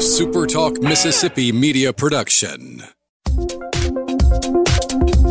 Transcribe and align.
SuperTalk 0.00 0.82
Mississippi 0.82 1.52
media 1.52 1.92
production. 1.92 2.82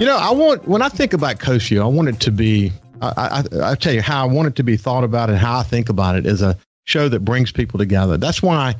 You 0.00 0.06
know, 0.06 0.16
I 0.16 0.30
want 0.30 0.68
when 0.68 0.82
I 0.82 0.88
think 0.88 1.12
about 1.12 1.42
View, 1.42 1.82
I 1.82 1.86
want 1.86 2.08
it 2.08 2.20
to 2.20 2.30
be 2.30 2.72
I, 3.02 3.42
I, 3.62 3.72
I 3.72 3.74
tell 3.74 3.92
you 3.92 4.02
how 4.02 4.22
I 4.22 4.30
want 4.30 4.48
it 4.48 4.56
to 4.56 4.62
be 4.62 4.76
thought 4.76 5.04
about 5.04 5.30
and 5.30 5.38
how 5.38 5.58
I 5.58 5.62
think 5.62 5.88
about 5.88 6.16
it 6.16 6.26
is 6.26 6.42
a 6.42 6.56
show 6.84 7.08
that 7.08 7.20
brings 7.20 7.52
people 7.52 7.78
together. 7.78 8.16
That's 8.16 8.42
why 8.42 8.76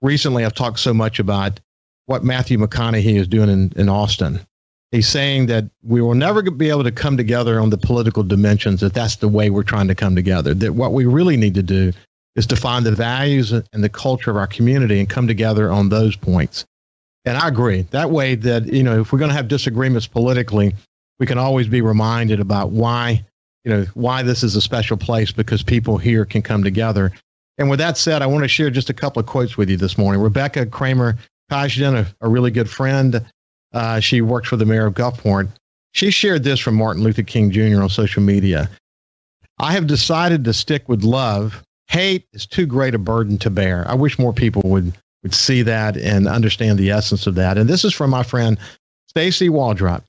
recently 0.00 0.44
I've 0.44 0.54
talked 0.54 0.80
so 0.80 0.92
much 0.92 1.18
about 1.18 1.60
what 2.06 2.24
Matthew 2.24 2.58
McConaughey 2.58 3.18
is 3.18 3.28
doing 3.28 3.48
in, 3.48 3.72
in 3.76 3.88
Austin. 3.88 4.40
He's 4.90 5.08
saying 5.08 5.46
that 5.46 5.64
we 5.82 6.02
will 6.02 6.14
never 6.14 6.42
be 6.42 6.68
able 6.68 6.84
to 6.84 6.92
come 6.92 7.16
together 7.16 7.58
on 7.58 7.70
the 7.70 7.78
political 7.78 8.22
dimensions, 8.22 8.80
that 8.80 8.92
that's 8.92 9.16
the 9.16 9.28
way 9.28 9.48
we're 9.48 9.62
trying 9.62 9.88
to 9.88 9.94
come 9.94 10.14
together. 10.14 10.52
That 10.52 10.74
what 10.74 10.92
we 10.92 11.06
really 11.06 11.36
need 11.36 11.54
to 11.54 11.62
do 11.62 11.92
is 12.36 12.46
to 12.46 12.56
find 12.56 12.84
the 12.84 12.92
values 12.92 13.52
and 13.52 13.64
the 13.72 13.88
culture 13.88 14.30
of 14.30 14.36
our 14.36 14.46
community 14.46 14.98
and 15.00 15.08
come 15.08 15.26
together 15.26 15.70
on 15.70 15.88
those 15.88 16.16
points. 16.16 16.66
And 17.24 17.36
I 17.36 17.48
agree. 17.48 17.82
That 17.90 18.10
way, 18.10 18.34
that, 18.34 18.66
you 18.66 18.82
know, 18.82 19.00
if 19.00 19.12
we're 19.12 19.18
going 19.18 19.30
to 19.30 19.36
have 19.36 19.48
disagreements 19.48 20.06
politically, 20.06 20.74
we 21.18 21.26
can 21.26 21.38
always 21.38 21.68
be 21.68 21.80
reminded 21.80 22.40
about 22.40 22.70
why 22.70 23.24
you 23.64 23.72
know 23.72 23.86
why 23.94 24.22
this 24.22 24.42
is 24.42 24.56
a 24.56 24.60
special 24.60 24.96
place 24.96 25.32
because 25.32 25.62
people 25.62 25.98
here 25.98 26.24
can 26.24 26.42
come 26.42 26.64
together. 26.64 27.12
And 27.58 27.70
with 27.70 27.78
that 27.78 27.96
said, 27.96 28.22
I 28.22 28.26
want 28.26 28.44
to 28.44 28.48
share 28.48 28.70
just 28.70 28.90
a 28.90 28.94
couple 28.94 29.20
of 29.20 29.26
quotes 29.26 29.56
with 29.56 29.70
you 29.70 29.76
this 29.76 29.98
morning. 29.98 30.20
Rebecca 30.20 30.66
Kramer 30.66 31.16
Kajdan, 31.50 31.94
a, 31.94 32.26
a 32.26 32.28
really 32.28 32.50
good 32.50 32.68
friend, 32.68 33.24
uh, 33.72 34.00
she 34.00 34.20
works 34.20 34.48
for 34.48 34.56
the 34.56 34.64
mayor 34.64 34.86
of 34.86 34.94
Gulfport. 34.94 35.48
She 35.92 36.10
shared 36.10 36.42
this 36.42 36.58
from 36.58 36.74
Martin 36.74 37.02
Luther 37.02 37.22
King 37.22 37.50
Jr. 37.50 37.82
on 37.82 37.88
social 37.88 38.22
media. 38.22 38.70
I 39.58 39.72
have 39.72 39.86
decided 39.86 40.44
to 40.44 40.54
stick 40.54 40.88
with 40.88 41.04
love. 41.04 41.62
Hate 41.88 42.26
is 42.32 42.46
too 42.46 42.64
great 42.64 42.94
a 42.94 42.98
burden 42.98 43.36
to 43.38 43.50
bear. 43.50 43.86
I 43.86 43.94
wish 43.94 44.18
more 44.18 44.32
people 44.32 44.62
would 44.64 44.94
would 45.22 45.34
see 45.34 45.62
that 45.62 45.96
and 45.96 46.26
understand 46.26 46.78
the 46.78 46.90
essence 46.90 47.26
of 47.26 47.34
that. 47.36 47.58
And 47.58 47.68
this 47.68 47.84
is 47.84 47.94
from 47.94 48.10
my 48.10 48.22
friend 48.22 48.58
Stacy 49.08 49.48
Waldrop. 49.48 50.02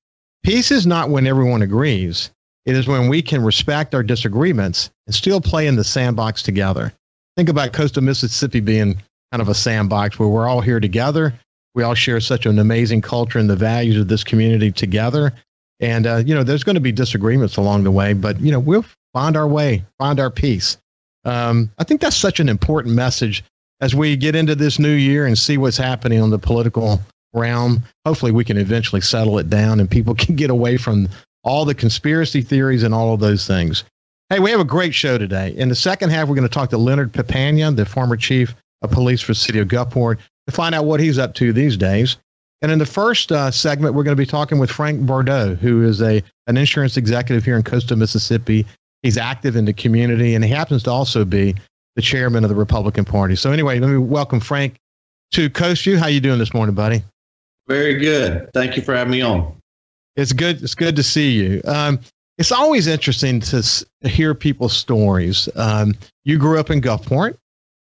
Peace 0.43 0.71
is 0.71 0.85
not 0.85 1.09
when 1.09 1.27
everyone 1.27 1.61
agrees. 1.61 2.31
It 2.65 2.75
is 2.75 2.87
when 2.87 3.09
we 3.09 3.21
can 3.21 3.43
respect 3.43 3.93
our 3.93 4.03
disagreements 4.03 4.89
and 5.05 5.15
still 5.15 5.41
play 5.41 5.67
in 5.67 5.75
the 5.75 5.83
sandbox 5.83 6.41
together. 6.41 6.93
Think 7.35 7.49
about 7.49 7.73
coastal 7.73 8.03
Mississippi 8.03 8.59
being 8.59 8.95
kind 9.31 9.41
of 9.41 9.49
a 9.49 9.53
sandbox 9.53 10.19
where 10.19 10.29
we're 10.29 10.47
all 10.47 10.61
here 10.61 10.79
together. 10.79 11.33
We 11.75 11.83
all 11.83 11.95
share 11.95 12.19
such 12.19 12.45
an 12.45 12.59
amazing 12.59 13.01
culture 13.01 13.39
and 13.39 13.49
the 13.49 13.55
values 13.55 13.99
of 13.99 14.07
this 14.07 14.23
community 14.23 14.71
together. 14.71 15.33
And, 15.79 16.05
uh, 16.05 16.17
you 16.25 16.35
know, 16.35 16.43
there's 16.43 16.63
going 16.63 16.75
to 16.75 16.81
be 16.81 16.91
disagreements 16.91 17.57
along 17.57 17.83
the 17.83 17.91
way, 17.91 18.13
but, 18.13 18.39
you 18.39 18.51
know, 18.51 18.59
we'll 18.59 18.85
find 19.11 19.35
our 19.35 19.47
way, 19.47 19.83
find 19.97 20.19
our 20.19 20.29
peace. 20.29 20.77
Um, 21.25 21.71
I 21.79 21.83
think 21.83 21.99
that's 21.99 22.15
such 22.15 22.39
an 22.39 22.47
important 22.47 22.95
message 22.95 23.43
as 23.81 23.93
we 23.93 24.15
get 24.15 24.35
into 24.35 24.55
this 24.55 24.79
new 24.79 24.93
year 24.93 25.25
and 25.25 25.37
see 25.37 25.57
what's 25.57 25.77
happening 25.77 26.21
on 26.21 26.29
the 26.29 26.39
political 26.39 27.01
realm. 27.33 27.83
Hopefully, 28.05 28.31
we 28.31 28.45
can 28.45 28.57
eventually 28.57 29.01
settle 29.01 29.39
it 29.39 29.49
down 29.49 29.79
and 29.79 29.89
people 29.89 30.15
can 30.17 30.35
get 30.35 30.49
away 30.49 30.77
from 30.77 31.09
all 31.43 31.65
the 31.65 31.75
conspiracy 31.75 32.41
theories 32.41 32.83
and 32.83 32.93
all 32.93 33.13
of 33.13 33.19
those 33.19 33.45
things. 33.45 33.83
Hey, 34.29 34.39
we 34.39 34.51
have 34.51 34.59
a 34.59 34.65
great 34.65 34.93
show 34.93 35.17
today. 35.17 35.53
In 35.57 35.69
the 35.69 35.75
second 35.75 36.09
half, 36.09 36.27
we're 36.27 36.35
going 36.35 36.47
to 36.47 36.53
talk 36.53 36.69
to 36.69 36.77
Leonard 36.77 37.11
Papania, 37.11 37.75
the 37.75 37.85
former 37.85 38.15
chief 38.15 38.55
of 38.81 38.91
police 38.91 39.21
for 39.21 39.33
the 39.33 39.35
city 39.35 39.59
of 39.59 39.67
Gulfport, 39.67 40.17
to 40.47 40.53
find 40.53 40.73
out 40.73 40.85
what 40.85 40.99
he's 40.99 41.19
up 41.19 41.33
to 41.35 41.53
these 41.53 41.77
days. 41.77 42.17
And 42.61 42.71
in 42.71 42.79
the 42.79 42.85
first 42.85 43.31
uh, 43.31 43.51
segment, 43.51 43.93
we're 43.93 44.03
going 44.03 44.15
to 44.15 44.21
be 44.21 44.25
talking 44.25 44.57
with 44.57 44.71
Frank 44.71 45.01
Bordeaux, 45.01 45.55
who 45.55 45.83
is 45.83 46.01
a 46.01 46.23
an 46.47 46.57
insurance 46.57 46.95
executive 46.95 47.43
here 47.43 47.57
in 47.57 47.63
coastal 47.63 47.97
Mississippi. 47.97 48.65
He's 49.01 49.17
active 49.17 49.57
in 49.57 49.65
the 49.65 49.73
community, 49.73 50.33
and 50.33 50.43
he 50.43 50.49
happens 50.49 50.83
to 50.83 50.91
also 50.91 51.25
be 51.25 51.55
the 51.95 52.01
chairman 52.01 52.43
of 52.43 52.49
the 52.49 52.55
Republican 52.55 53.05
Party. 53.05 53.35
So 53.35 53.51
anyway, 53.51 53.79
let 53.79 53.89
me 53.89 53.97
welcome 53.97 54.39
Frank 54.39 54.75
to 55.31 55.49
Coast 55.49 55.83
View. 55.83 55.97
How 55.97 56.07
you 56.07 56.19
doing 56.19 56.39
this 56.39 56.53
morning, 56.53 56.75
buddy? 56.75 57.03
Very 57.67 57.95
good. 57.95 58.49
Thank 58.53 58.75
you 58.75 58.81
for 58.81 58.95
having 58.95 59.11
me 59.11 59.21
on. 59.21 59.55
It's 60.15 60.33
good. 60.33 60.61
It's 60.61 60.75
good 60.75 60.95
to 60.97 61.03
see 61.03 61.31
you. 61.31 61.61
Um, 61.65 61.99
it's 62.37 62.51
always 62.51 62.87
interesting 62.87 63.39
to 63.41 63.57
s- 63.57 63.85
hear 64.01 64.33
people's 64.35 64.73
stories. 64.75 65.47
Um, 65.55 65.93
you 66.23 66.37
grew 66.37 66.59
up 66.59 66.69
in 66.71 66.81
Gulfport, 66.81 67.37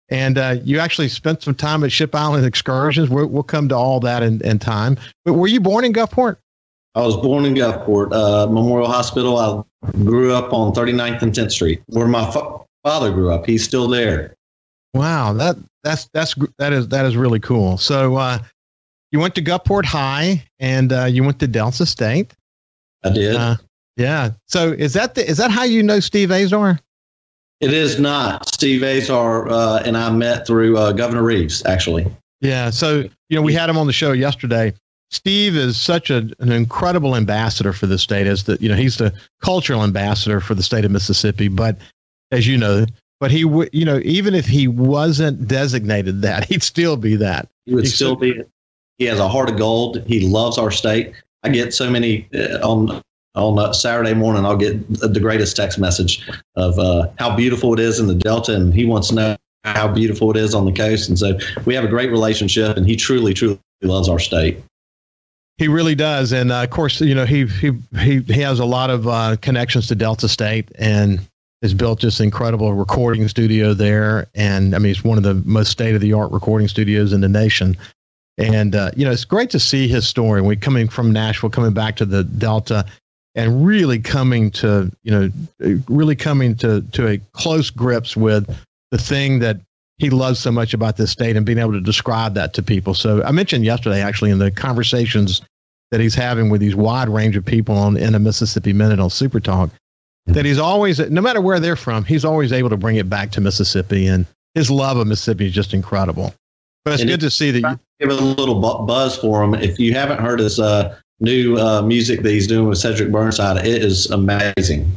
and 0.09 0.37
uh, 0.37 0.55
you 0.63 0.79
actually 0.79 1.07
spent 1.07 1.41
some 1.43 1.55
time 1.55 1.83
at 1.83 1.91
Ship 1.91 2.13
Island 2.13 2.45
excursions. 2.45 3.09
We'll, 3.09 3.27
we'll 3.27 3.43
come 3.43 3.69
to 3.69 3.75
all 3.75 3.99
that 4.01 4.21
in, 4.23 4.41
in 4.43 4.59
time. 4.59 4.97
But 5.25 5.33
were 5.33 5.47
you 5.47 5.59
born 5.59 5.85
in 5.85 5.93
Gulfport? 5.93 6.37
I 6.95 7.01
was 7.01 7.15
born 7.15 7.45
in 7.45 7.53
Gulfport, 7.53 8.11
uh, 8.11 8.47
Memorial 8.51 8.87
Hospital. 8.89 9.37
I 9.37 9.91
grew 10.03 10.33
up 10.33 10.51
on 10.51 10.73
39th 10.73 11.21
and 11.21 11.31
10th 11.31 11.51
Street, 11.51 11.81
where 11.87 12.07
my 12.07 12.29
fa- 12.31 12.57
father 12.83 13.11
grew 13.11 13.31
up. 13.31 13.45
He's 13.45 13.63
still 13.63 13.87
there. 13.87 14.35
Wow, 14.93 15.33
that 15.33 15.55
that's 15.83 16.09
that's 16.13 16.35
that 16.57 16.73
is 16.73 16.87
that 16.89 17.05
is 17.05 17.15
really 17.15 17.39
cool. 17.39 17.77
So 17.77 18.15
uh, 18.15 18.39
you 19.11 19.19
went 19.19 19.35
to 19.35 19.41
Gulfport 19.41 19.85
High 19.85 20.43
and 20.59 20.91
uh, 20.91 21.05
you 21.05 21.23
went 21.23 21.39
to 21.39 21.47
Delta 21.47 21.85
State. 21.85 22.33
I 23.03 23.09
did. 23.09 23.35
Uh, 23.35 23.55
yeah. 23.97 24.31
So 24.47 24.71
is 24.71 24.93
that 24.93 25.15
the, 25.15 25.27
is 25.27 25.37
that 25.37 25.51
how 25.51 25.63
you 25.63 25.83
know 25.83 25.99
Steve 25.99 26.31
Azar? 26.31 26.79
It 27.59 27.73
is 27.73 27.99
not. 27.99 28.47
Steve 28.53 28.83
Azar 28.83 29.49
uh, 29.49 29.83
and 29.85 29.97
I 29.97 30.09
met 30.11 30.47
through 30.47 30.77
uh, 30.77 30.93
Governor 30.93 31.23
Reeves, 31.23 31.65
actually. 31.65 32.07
Yeah. 32.41 32.69
So 32.69 33.01
you 33.29 33.35
know 33.35 33.41
we 33.41 33.53
had 33.53 33.69
him 33.69 33.77
on 33.77 33.87
the 33.87 33.93
show 33.93 34.11
yesterday. 34.11 34.73
Steve 35.11 35.55
is 35.55 35.79
such 35.79 36.11
a, 36.11 36.29
an 36.39 36.51
incredible 36.51 37.15
ambassador 37.15 37.73
for 37.73 37.87
the 37.87 37.97
state. 37.97 38.27
As 38.27 38.43
the 38.43 38.57
you 38.61 38.69
know 38.69 38.75
he's 38.75 38.97
the 38.97 39.13
cultural 39.41 39.83
ambassador 39.83 40.39
for 40.39 40.55
the 40.55 40.63
state 40.63 40.85
of 40.85 40.91
Mississippi. 40.91 41.47
But 41.47 41.77
as 42.31 42.47
you 42.47 42.57
know, 42.57 42.85
but 43.19 43.31
he 43.31 43.45
would 43.45 43.69
you 43.73 43.85
know 43.85 43.99
even 44.03 44.33
if 44.33 44.45
he 44.45 44.67
wasn't 44.67 45.47
designated 45.47 46.21
that, 46.21 46.45
he'd 46.49 46.63
still 46.63 46.97
be 46.97 47.15
that. 47.17 47.49
He 47.65 47.75
would 47.75 47.87
still 47.87 48.15
be 48.15 48.41
he 48.97 49.05
has 49.05 49.19
a 49.19 49.27
heart 49.27 49.49
of 49.49 49.57
gold. 49.57 50.03
He 50.05 50.19
loves 50.27 50.57
our 50.57 50.71
state. 50.71 51.13
I 51.43 51.49
get 51.49 51.73
so 51.73 51.89
many 51.89 52.27
uh, 52.33 52.59
on 52.67 53.01
on 53.35 53.73
Saturday 53.73 54.13
morning. 54.13 54.45
I'll 54.45 54.57
get 54.57 54.87
the 54.89 55.19
greatest 55.19 55.55
text 55.55 55.79
message 55.79 56.27
of 56.55 56.77
uh, 56.77 57.07
how 57.17 57.35
beautiful 57.35 57.73
it 57.73 57.79
is 57.79 57.99
in 57.99 58.07
the 58.07 58.15
Delta, 58.15 58.53
and 58.55 58.73
he 58.73 58.85
wants 58.85 59.09
to 59.09 59.15
know 59.15 59.37
how 59.63 59.87
beautiful 59.87 60.31
it 60.31 60.37
is 60.37 60.53
on 60.53 60.65
the 60.65 60.71
coast. 60.71 61.09
And 61.09 61.17
so 61.17 61.37
we 61.65 61.75
have 61.75 61.83
a 61.83 61.87
great 61.87 62.11
relationship, 62.11 62.77
and 62.77 62.85
he 62.85 62.95
truly, 62.95 63.33
truly 63.33 63.59
loves 63.81 64.09
our 64.09 64.19
state. 64.19 64.61
He 65.57 65.67
really 65.67 65.95
does, 65.95 66.31
and 66.31 66.51
uh, 66.51 66.63
of 66.63 66.69
course, 66.69 67.01
you 67.01 67.15
know 67.15 67.25
he 67.25 67.45
he 67.45 67.71
he, 67.99 68.19
he 68.21 68.41
has 68.41 68.59
a 68.59 68.65
lot 68.65 68.89
of 68.89 69.07
uh, 69.07 69.35
connections 69.41 69.87
to 69.87 69.95
Delta 69.95 70.29
State, 70.29 70.69
and 70.75 71.19
has 71.61 71.73
built 71.73 72.01
this 72.01 72.19
incredible 72.19 72.73
recording 72.73 73.27
studio 73.27 73.73
there. 73.73 74.27
And 74.35 74.75
I 74.75 74.79
mean, 74.79 74.91
it's 74.91 75.03
one 75.03 75.17
of 75.17 75.23
the 75.23 75.35
most 75.45 75.71
state 75.71 75.95
of 75.95 76.01
the 76.01 76.13
art 76.13 76.31
recording 76.31 76.67
studios 76.67 77.11
in 77.11 77.21
the 77.21 77.29
nation. 77.29 77.75
And 78.37 78.75
uh, 78.75 78.91
you 78.95 79.05
know, 79.05 79.11
it's 79.11 79.25
great 79.25 79.49
to 79.49 79.59
see 79.59 79.87
his 79.87 80.07
story. 80.07 80.41
We 80.41 80.55
coming 80.55 80.87
from 80.87 81.11
Nashville, 81.11 81.49
coming 81.49 81.73
back 81.73 81.97
to 81.97 82.05
the 82.05 82.23
Delta, 82.23 82.85
and 83.35 83.65
really 83.65 83.99
coming 83.99 84.49
to 84.51 84.89
you 85.03 85.11
know, 85.11 85.81
really 85.89 86.15
coming 86.15 86.55
to 86.55 86.81
to 86.81 87.07
a 87.07 87.17
close 87.33 87.69
grips 87.69 88.15
with 88.15 88.49
the 88.91 88.97
thing 88.97 89.39
that 89.39 89.57
he 89.97 90.09
loves 90.09 90.39
so 90.39 90.51
much 90.51 90.73
about 90.73 90.95
this 90.95 91.11
state 91.11 91.35
and 91.35 91.45
being 91.45 91.57
able 91.57 91.73
to 91.73 91.81
describe 91.81 92.33
that 92.33 92.53
to 92.53 92.63
people. 92.63 92.93
So 92.93 93.21
I 93.23 93.31
mentioned 93.31 93.65
yesterday, 93.65 94.01
actually, 94.01 94.31
in 94.31 94.39
the 94.39 94.49
conversations 94.49 95.41
that 95.91 95.99
he's 95.99 96.15
having 96.15 96.49
with 96.49 96.61
these 96.61 96.75
wide 96.75 97.09
range 97.09 97.35
of 97.35 97.45
people 97.45 97.75
on 97.75 97.97
in 97.97 98.15
a 98.15 98.19
Mississippi 98.19 98.71
Minute 98.71 98.99
on 98.99 99.09
Super 99.09 99.41
Talk, 99.41 99.69
that 100.33 100.45
he's 100.45 100.59
always, 100.59 100.99
no 100.99 101.21
matter 101.21 101.41
where 101.41 101.59
they're 101.59 101.75
from, 101.75 102.03
he's 102.03 102.25
always 102.25 102.51
able 102.51 102.69
to 102.69 102.77
bring 102.77 102.95
it 102.95 103.09
back 103.09 103.31
to 103.31 103.41
Mississippi, 103.41 104.07
and 104.07 104.25
his 104.55 104.69
love 104.69 104.97
of 104.97 105.07
Mississippi 105.07 105.47
is 105.47 105.53
just 105.53 105.73
incredible. 105.73 106.33
But 106.85 106.93
it's 106.93 107.01
and 107.01 107.09
good 107.09 107.19
to 107.21 107.31
see 107.31 107.51
that 107.51 107.59
you 107.59 108.07
give 108.07 108.17
it 108.17 108.21
a 108.21 108.25
little 108.25 108.59
buzz 108.59 109.17
for 109.17 109.43
him. 109.43 109.53
If 109.55 109.79
you 109.79 109.93
haven't 109.93 110.19
heard 110.19 110.39
his 110.39 110.59
uh, 110.59 110.97
new 111.19 111.57
uh, 111.57 111.81
music 111.81 112.21
that 112.21 112.31
he's 112.31 112.47
doing 112.47 112.67
with 112.67 112.77
Cedric 112.77 113.11
Burnside, 113.11 113.65
it 113.65 113.83
is 113.83 114.09
amazing. 114.11 114.91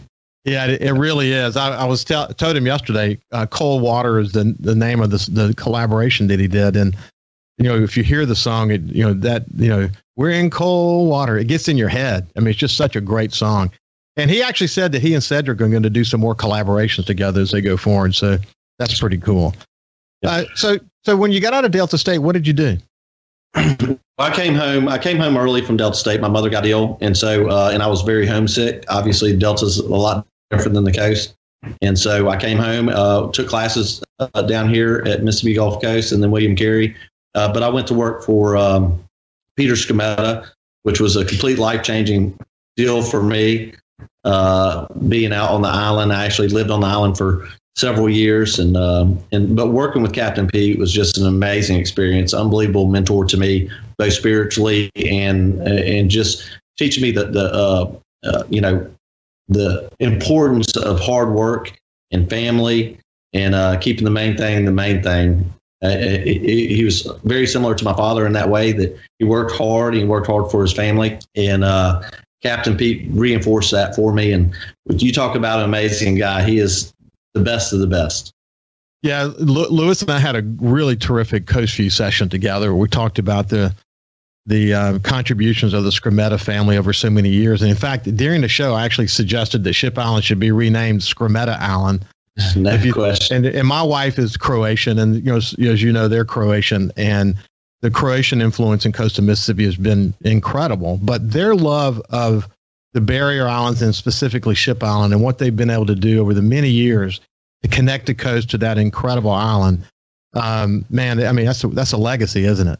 Yeah, 0.44 0.66
it, 0.66 0.82
it 0.82 0.92
really 0.92 1.32
is. 1.32 1.56
I, 1.56 1.76
I 1.76 1.84
was 1.84 2.04
tell, 2.04 2.28
told 2.28 2.56
him 2.56 2.66
yesterday. 2.66 3.18
Uh, 3.30 3.46
Cold 3.46 3.82
Water 3.82 4.18
is 4.18 4.32
the 4.32 4.56
the 4.58 4.74
name 4.74 5.00
of 5.00 5.10
this 5.10 5.26
the 5.26 5.54
collaboration 5.54 6.26
that 6.28 6.40
he 6.40 6.48
did, 6.48 6.76
and 6.76 6.96
you 7.58 7.64
know 7.64 7.76
if 7.76 7.96
you 7.96 8.02
hear 8.02 8.26
the 8.26 8.36
song, 8.36 8.70
it 8.70 8.82
you 8.82 9.04
know 9.04 9.14
that 9.14 9.44
you 9.56 9.68
know 9.68 9.88
we're 10.16 10.30
in 10.30 10.50
cold 10.50 11.08
water. 11.08 11.38
It 11.38 11.46
gets 11.46 11.68
in 11.68 11.76
your 11.76 11.88
head. 11.88 12.26
I 12.36 12.40
mean, 12.40 12.48
it's 12.48 12.58
just 12.58 12.76
such 12.76 12.96
a 12.96 13.00
great 13.00 13.32
song. 13.32 13.70
And 14.16 14.30
he 14.30 14.42
actually 14.42 14.66
said 14.66 14.92
that 14.92 15.00
he 15.00 15.14
and 15.14 15.22
Cedric 15.22 15.60
are 15.60 15.68
going 15.68 15.82
to 15.82 15.90
do 15.90 16.04
some 16.04 16.20
more 16.20 16.34
collaborations 16.34 17.06
together 17.06 17.40
as 17.40 17.50
they 17.50 17.60
go 17.60 17.76
forward. 17.76 18.14
So 18.14 18.38
that's 18.78 18.98
pretty 18.98 19.18
cool. 19.18 19.54
Uh, 20.24 20.44
so, 20.54 20.76
so 21.04 21.16
when 21.16 21.32
you 21.32 21.40
got 21.40 21.54
out 21.54 21.64
of 21.64 21.70
Delta 21.70 21.98
State, 21.98 22.18
what 22.18 22.32
did 22.32 22.46
you 22.46 22.52
do? 22.52 22.78
I 24.18 24.30
came 24.32 24.54
home. 24.54 24.88
I 24.88 24.98
came 24.98 25.18
home 25.18 25.36
early 25.36 25.62
from 25.62 25.76
Delta 25.76 25.96
State. 25.96 26.20
My 26.20 26.28
mother 26.28 26.48
got 26.48 26.64
ill, 26.64 26.96
and 27.00 27.16
so 27.16 27.48
uh, 27.48 27.70
and 27.72 27.82
I 27.82 27.86
was 27.86 28.02
very 28.02 28.26
homesick. 28.26 28.84
Obviously, 28.88 29.36
Delta's 29.36 29.78
a 29.78 29.88
lot 29.88 30.26
different 30.50 30.74
than 30.74 30.84
the 30.84 30.92
coast, 30.92 31.34
and 31.82 31.98
so 31.98 32.28
I 32.28 32.36
came 32.36 32.56
home, 32.56 32.88
uh, 32.88 33.30
took 33.32 33.48
classes 33.48 34.02
uh, 34.20 34.42
down 34.42 34.72
here 34.72 35.02
at 35.06 35.22
Mississippi 35.22 35.54
Gulf 35.54 35.82
Coast, 35.82 36.12
and 36.12 36.22
then 36.22 36.30
William 36.30 36.56
Carey. 36.56 36.96
Uh, 37.34 37.52
but 37.52 37.62
I 37.62 37.68
went 37.68 37.86
to 37.88 37.94
work 37.94 38.22
for 38.22 38.56
um, 38.56 39.02
Peter 39.56 39.74
Skrmetta, 39.74 40.46
which 40.84 41.00
was 41.00 41.16
a 41.16 41.24
complete 41.24 41.58
life 41.58 41.82
changing 41.82 42.38
deal 42.76 43.02
for 43.02 43.22
me. 43.22 43.74
Uh, 44.24 44.86
being 45.08 45.32
out 45.32 45.50
on 45.50 45.62
the 45.62 45.68
island, 45.68 46.12
I 46.12 46.24
actually 46.24 46.48
lived 46.48 46.70
on 46.70 46.80
the 46.80 46.86
island 46.86 47.18
for 47.18 47.48
several 47.74 48.08
years, 48.08 48.58
and 48.58 48.76
um, 48.76 49.18
and 49.32 49.56
but 49.56 49.68
working 49.68 50.02
with 50.02 50.12
Captain 50.12 50.46
Pete 50.46 50.78
was 50.78 50.92
just 50.92 51.18
an 51.18 51.26
amazing 51.26 51.78
experience, 51.78 52.34
unbelievable 52.34 52.86
mentor 52.86 53.24
to 53.24 53.36
me, 53.36 53.70
both 53.98 54.12
spiritually 54.12 54.90
and 54.96 55.60
and 55.66 56.10
just 56.10 56.48
teaching 56.78 57.02
me 57.02 57.10
the 57.10 57.24
the 57.24 57.52
uh, 57.52 57.92
uh, 58.24 58.44
you 58.48 58.60
know 58.60 58.88
the 59.48 59.90
importance 59.98 60.76
of 60.76 61.00
hard 61.00 61.32
work 61.32 61.76
and 62.12 62.30
family 62.30 62.98
and 63.32 63.54
uh, 63.54 63.78
keeping 63.78 64.04
the 64.04 64.10
main 64.10 64.36
thing 64.36 64.64
the 64.64 64.72
main 64.72 65.02
thing. 65.02 65.52
Uh, 65.84 65.96
it, 65.98 66.42
he 66.70 66.84
was 66.84 67.08
very 67.24 67.44
similar 67.44 67.74
to 67.74 67.84
my 67.84 67.92
father 67.94 68.24
in 68.24 68.32
that 68.32 68.48
way 68.48 68.70
that 68.70 68.96
he 69.18 69.24
worked 69.24 69.50
hard. 69.50 69.94
He 69.94 70.04
worked 70.04 70.28
hard 70.28 70.48
for 70.48 70.62
his 70.62 70.72
family, 70.72 71.18
and 71.34 71.64
uh, 71.64 72.02
Captain 72.42 72.76
Pete 72.76 73.06
reinforced 73.10 73.70
that 73.70 73.94
for 73.94 74.12
me. 74.12 74.32
And 74.32 74.52
you 74.88 75.12
talk 75.12 75.36
about 75.36 75.60
an 75.60 75.64
amazing 75.64 76.16
guy. 76.16 76.42
He 76.42 76.58
is 76.58 76.92
the 77.34 77.40
best 77.40 77.72
of 77.72 77.78
the 77.78 77.86
best. 77.86 78.32
Yeah, 79.02 79.30
Louis 79.38 80.00
and 80.02 80.10
I 80.10 80.18
had 80.18 80.36
a 80.36 80.42
really 80.60 80.96
terrific 80.96 81.46
Coast 81.46 81.74
View 81.76 81.90
session 81.90 82.28
together. 82.28 82.72
We 82.74 82.88
talked 82.88 83.18
about 83.18 83.48
the 83.48 83.74
the 84.46 84.74
uh, 84.74 84.98
contributions 85.00 85.72
of 85.72 85.84
the 85.84 85.90
Skrmetta 85.90 86.40
family 86.40 86.76
over 86.76 86.92
so 86.92 87.08
many 87.08 87.28
years. 87.28 87.62
And 87.62 87.70
in 87.70 87.76
fact, 87.76 88.12
during 88.16 88.40
the 88.40 88.48
show, 88.48 88.74
I 88.74 88.84
actually 88.84 89.06
suggested 89.06 89.62
that 89.64 89.72
Ship 89.72 89.96
Island 89.96 90.24
should 90.24 90.40
be 90.40 90.50
renamed 90.50 91.00
Skrmetta 91.00 91.56
Island. 91.60 92.04
No 92.56 92.74
you, 92.74 92.92
question. 92.92 93.44
And, 93.44 93.54
and 93.54 93.68
my 93.68 93.82
wife 93.82 94.18
is 94.18 94.36
Croatian, 94.36 94.98
and 94.98 95.16
you 95.16 95.30
know, 95.30 95.36
as 95.36 95.82
you 95.82 95.92
know, 95.92 96.08
they're 96.08 96.24
Croatian, 96.24 96.90
and 96.96 97.36
the 97.82 97.90
Croatian 97.90 98.40
influence 98.40 98.86
in 98.86 98.92
coastal 98.92 99.24
Mississippi 99.24 99.64
has 99.64 99.76
been 99.76 100.14
incredible. 100.22 100.98
But 101.02 101.30
their 101.30 101.54
love 101.54 102.00
of 102.10 102.48
the 102.94 103.00
barrier 103.00 103.46
islands 103.46 103.82
and 103.82 103.94
specifically 103.94 104.54
Ship 104.54 104.82
Island 104.82 105.12
and 105.12 105.22
what 105.22 105.38
they've 105.38 105.54
been 105.54 105.70
able 105.70 105.86
to 105.86 105.94
do 105.94 106.20
over 106.20 106.32
the 106.32 106.42
many 106.42 106.70
years 106.70 107.20
to 107.62 107.68
connect 107.68 108.06
the 108.06 108.14
coast 108.14 108.50
to 108.50 108.58
that 108.58 108.78
incredible 108.78 109.30
island. 109.30 109.84
Um, 110.34 110.84
man, 110.90 111.22
I 111.24 111.32
mean, 111.32 111.46
that's 111.46 111.64
a, 111.64 111.68
that's 111.68 111.92
a 111.92 111.96
legacy, 111.96 112.44
isn't 112.44 112.68
it? 112.68 112.78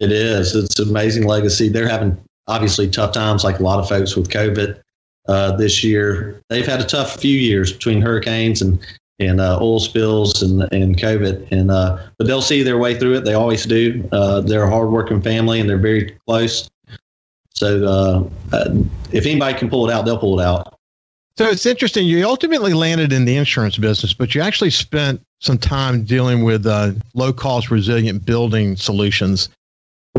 It 0.00 0.10
is. 0.10 0.54
It's 0.54 0.78
an 0.78 0.88
amazing 0.88 1.24
legacy. 1.26 1.68
They're 1.68 1.88
having 1.88 2.18
obviously 2.48 2.88
tough 2.88 3.12
times, 3.12 3.44
like 3.44 3.60
a 3.60 3.62
lot 3.62 3.78
of 3.78 3.88
folks 3.88 4.16
with 4.16 4.28
COVID 4.28 4.80
uh, 5.28 5.56
this 5.56 5.84
year. 5.84 6.40
They've 6.48 6.66
had 6.66 6.80
a 6.80 6.84
tough 6.84 7.20
few 7.20 7.38
years 7.38 7.72
between 7.72 8.02
hurricanes 8.02 8.60
and 8.60 8.80
and 9.18 9.40
uh, 9.40 9.58
oil 9.60 9.80
spills 9.80 10.42
and 10.42 10.62
and 10.72 10.96
COVID. 10.96 11.50
And 11.50 11.70
uh, 11.70 11.98
but 12.18 12.26
they'll 12.26 12.42
see 12.42 12.62
their 12.62 12.78
way 12.78 12.98
through 12.98 13.14
it. 13.14 13.24
They 13.24 13.34
always 13.34 13.64
do. 13.64 14.08
Uh, 14.12 14.40
they're 14.40 14.64
a 14.64 14.70
hardworking 14.70 15.22
family 15.22 15.60
and 15.60 15.68
they're 15.68 15.78
very 15.78 16.16
close. 16.26 16.70
So 17.54 17.84
uh, 17.84 18.56
uh, 18.56 18.74
if 19.12 19.26
anybody 19.26 19.58
can 19.58 19.68
pull 19.68 19.88
it 19.88 19.92
out, 19.92 20.04
they'll 20.04 20.18
pull 20.18 20.40
it 20.40 20.44
out. 20.44 20.78
So 21.38 21.48
it's 21.48 21.64
interesting. 21.64 22.06
You 22.06 22.26
ultimately 22.26 22.74
landed 22.74 23.12
in 23.12 23.24
the 23.24 23.36
insurance 23.36 23.78
business, 23.78 24.12
but 24.12 24.34
you 24.34 24.42
actually 24.42 24.70
spent 24.70 25.20
some 25.40 25.58
time 25.58 26.04
dealing 26.04 26.44
with 26.44 26.66
uh, 26.66 26.92
low 27.14 27.32
cost 27.32 27.70
resilient 27.70 28.24
building 28.24 28.76
solutions 28.76 29.48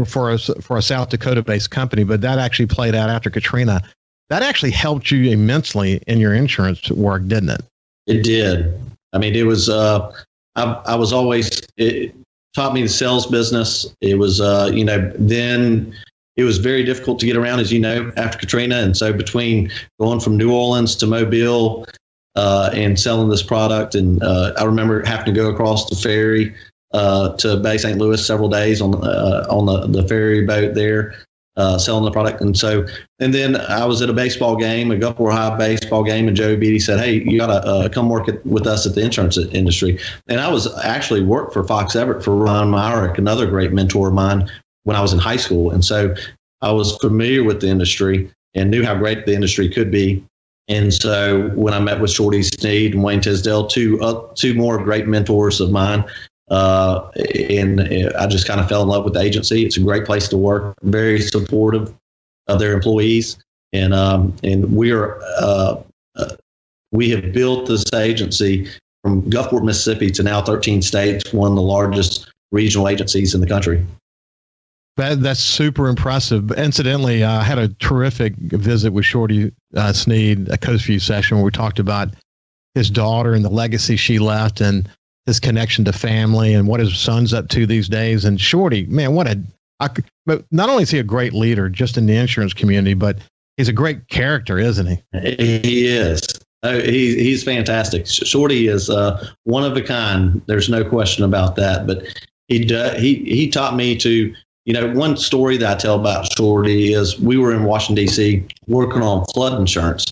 for 0.08 0.32
a, 0.32 0.40
for 0.40 0.78
a 0.78 0.82
South 0.82 1.10
Dakota 1.10 1.44
based 1.44 1.70
company. 1.70 2.04
But 2.04 2.22
that 2.22 2.40
actually 2.40 2.66
played 2.66 2.96
out 2.96 3.10
after 3.10 3.30
Katrina. 3.30 3.82
That 4.30 4.42
actually 4.42 4.72
helped 4.72 5.12
you 5.12 5.32
immensely 5.32 6.02
in 6.08 6.20
your 6.20 6.34
insurance 6.34 6.90
work, 6.90 7.28
didn't 7.28 7.50
it? 7.50 7.62
It 8.08 8.24
did. 8.24 8.80
I 9.14 9.18
mean, 9.18 9.36
it 9.36 9.46
was. 9.46 9.70
Uh, 9.70 10.12
I, 10.56 10.82
I 10.86 10.96
was 10.96 11.14
always. 11.14 11.62
It 11.78 12.16
taught 12.56 12.74
me 12.74 12.82
the 12.84 12.90
sales 12.90 13.26
business. 13.26 13.86
It 14.02 14.16
was, 14.16 14.40
uh, 14.40 14.70
you 14.74 14.86
know, 14.86 15.12
then 15.18 15.94
it 16.36 16.44
was 16.44 16.58
very 16.58 16.84
difficult 16.84 17.20
to 17.20 17.26
get 17.26 17.36
around, 17.36 17.60
as 17.60 17.72
you 17.72 17.80
know, 17.80 18.12
after 18.18 18.38
Katrina. 18.38 18.78
And 18.78 18.96
so 18.96 19.14
between 19.14 19.72
going 20.00 20.20
from 20.20 20.38
New 20.38 20.54
Orleans 20.54 20.96
to 20.98 21.08
Mobile 21.08 21.88
uh, 22.36 22.72
and 22.74 23.00
selling 23.00 23.30
this 23.30 23.44
product, 23.44 23.96
and 23.96 24.22
uh, 24.24 24.54
I 24.58 24.64
remember 24.64 25.04
having 25.06 25.26
to 25.26 25.32
go 25.32 25.50
across 25.50 25.90
the 25.90 25.96
ferry 25.96 26.54
uh, 26.94 27.36
to 27.38 27.58
Bay 27.58 27.78
St. 27.78 27.98
Louis 27.98 28.26
several 28.26 28.50
days 28.50 28.82
on 28.82 28.96
uh, 29.04 29.46
on 29.50 29.66
the, 29.66 29.88
the 30.02 30.08
ferry 30.08 30.46
boat 30.46 30.76
there. 30.76 31.16
Uh, 31.56 31.78
selling 31.78 32.04
the 32.04 32.10
product, 32.10 32.42
and 32.42 32.58
so, 32.58 32.84
and 33.20 33.32
then 33.32 33.56
I 33.56 33.86
was 33.86 34.02
at 34.02 34.10
a 34.10 34.14
baseball 34.14 34.56
game, 34.56 34.90
a 34.90 34.96
Gulfport 34.96 35.34
High 35.34 35.56
baseball 35.56 36.04
game, 36.04 36.28
and 36.28 36.36
Joe 36.36 36.58
Beatty 36.58 36.80
said, 36.80 37.00
"Hey, 37.00 37.22
you 37.30 37.38
gotta 37.38 37.64
uh, 37.64 37.90
come 37.90 38.10
work 38.10 38.28
at, 38.28 38.44
with 38.44 38.66
us 38.66 38.88
at 38.88 38.96
the 38.96 39.02
insurance 39.02 39.38
industry." 39.38 40.00
And 40.28 40.40
I 40.40 40.50
was 40.50 40.76
actually 40.80 41.22
worked 41.22 41.54
for 41.54 41.64
Fox 41.64 41.96
Everett 41.96 42.24
for 42.24 42.36
Ron 42.36 42.72
Myrick, 42.72 43.20
another 43.20 43.46
great 43.46 43.72
mentor 43.72 44.08
of 44.08 44.16
mine, 44.16 44.50
when 44.84 44.96
I 44.96 45.02
was 45.02 45.14
in 45.14 45.20
high 45.20 45.38
school. 45.38 45.70
And 45.70 45.86
so 45.86 46.16
I 46.64 46.72
was 46.72 46.98
familiar 46.98 47.44
with 47.44 47.62
the 47.62 47.68
industry 47.68 48.32
and 48.56 48.72
knew 48.72 48.84
how 48.84 48.96
great 48.96 49.26
the 49.26 49.34
industry 49.34 49.70
could 49.70 49.92
be. 49.92 50.26
And 50.70 50.94
so 50.94 51.50
when 51.50 51.74
I 51.74 51.80
met 51.80 52.00
with 52.00 52.12
Shorty 52.12 52.42
Sneed 52.42 52.94
and 52.94 53.04
Wayne 53.04 53.22
Tisdale, 53.22 53.68
two 53.68 54.02
uh, 54.02 54.28
two 54.36 54.54
more 54.54 54.82
great 54.82 55.08
mentors 55.08 55.60
of 55.60 55.72
mine, 55.72 56.06
uh, 56.54 57.10
and 57.50 57.82
I 58.16 58.28
just 58.28 58.48
kind 58.48 58.60
of 58.60 58.70
fell 58.70 58.84
in 58.84 58.88
love 58.88 59.04
with 59.04 59.14
the 59.14 59.22
agency. 59.22 59.66
It's 59.66 59.78
a 59.78 59.80
great 59.80 60.06
place 60.06 60.28
to 60.28 60.38
work, 60.38 60.76
very 60.84 61.20
supportive 61.20 61.92
of 62.48 62.60
their 62.60 62.74
employees, 62.74 63.38
and 63.72 63.92
um, 63.94 64.36
and 64.44 64.76
we 64.76 64.92
are 64.92 65.20
uh, 65.40 65.82
uh 66.16 66.36
we 66.92 67.10
have 67.10 67.34
built 67.34 67.68
this 67.68 67.92
agency 67.96 68.70
from 69.04 69.24
Gulfport, 69.24 69.64
Mississippi, 69.64 70.12
to 70.12 70.22
now 70.22 70.44
13 70.44 70.84
states, 70.84 71.34
one 71.34 71.52
of 71.52 71.56
the 71.56 71.62
largest 71.64 72.32
regional 72.52 72.88
agencies 72.88 73.34
in 73.34 73.42
the 73.42 73.48
country. 73.48 73.84
That, 74.98 75.24
that's 75.24 75.40
super 75.40 75.90
impressive. 75.90 76.52
Incidentally, 76.52 77.24
I 77.24 77.42
had 77.42 77.58
a 77.58 77.70
terrific 77.70 78.36
visit 78.36 78.94
with 78.94 79.06
Shorty 79.06 79.52
uh, 79.76 79.92
Sneed, 79.92 80.50
a 80.50 80.58
Coast 80.58 80.86
View 80.86 81.00
session 81.00 81.38
where 81.38 81.46
we 81.46 81.50
talked 81.50 81.80
about 81.80 82.10
his 82.76 82.92
daughter 82.92 83.34
and 83.34 83.44
the 83.44 83.50
legacy 83.50 83.96
she 83.96 84.20
left 84.20 84.62
and 84.62 84.88
his 85.26 85.40
connection 85.40 85.86
to 85.86 85.94
family 85.94 86.54
and 86.54 86.68
what 86.68 86.80
his 86.80 86.98
son's 86.98 87.34
up 87.34 87.50
to 87.50 87.66
these 87.66 87.88
days. 87.88 88.26
And 88.26 88.40
Shorty, 88.40 88.86
man, 88.88 89.14
what 89.14 89.28
a, 89.28 89.40
I, 89.80 89.90
but 90.26 90.46
not 90.52 90.70
only 90.70 90.84
is 90.84 90.92
he 90.92 91.00
a 91.00 91.04
great 91.04 91.34
leader 91.34 91.70
just 91.70 91.98
in 91.98 92.06
the 92.06 92.16
insurance 92.16 92.54
community, 92.54 92.94
but 92.94 93.20
he's 93.58 93.70
a 93.70 93.74
great 93.74 94.08
character, 94.10 94.58
isn't 94.58 94.88
he? 94.88 95.20
He 95.20 95.88
is. 95.88 96.22
Oh, 96.64 96.80
he, 96.80 97.16
he's 97.16 97.44
fantastic. 97.44 98.08
Shorty 98.08 98.68
is 98.68 98.90
uh, 98.90 99.30
one 99.44 99.64
of 99.64 99.76
a 99.76 99.82
kind. 99.82 100.42
There's 100.46 100.70
no 100.70 100.84
question 100.84 101.24
about 101.24 101.56
that. 101.58 101.86
But 101.86 102.06
he 102.48 102.60
he 102.98 103.16
he 103.26 103.50
taught 103.50 103.76
me 103.76 103.98
to 103.98 104.34
you 104.66 104.74
know, 104.74 104.94
one 104.94 105.18
story 105.18 105.58
that 105.58 105.78
I 105.78 105.80
tell 105.80 106.00
about 106.00 106.32
Shorty 106.38 106.94
is 106.94 107.20
we 107.20 107.38
were 107.38 107.54
in 107.54 107.64
Washington, 107.64 108.06
D.C., 108.06 108.46
working 108.68 109.02
on 109.02 109.26
flood 109.34 109.60
insurance. 109.60 110.06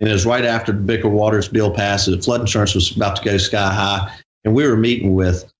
And 0.00 0.08
it 0.08 0.12
was 0.12 0.26
right 0.26 0.44
after 0.44 0.72
the 0.72 0.78
Biggert-Waters 0.78 1.48
bill 1.48 1.70
passed. 1.70 2.06
The 2.06 2.20
flood 2.20 2.40
insurance 2.40 2.74
was 2.74 2.94
about 2.96 3.16
to 3.16 3.24
go 3.24 3.36
sky 3.36 3.72
high. 3.72 4.10
And 4.44 4.54
we 4.54 4.66
were 4.66 4.76
meeting 4.76 5.14
with 5.14 5.50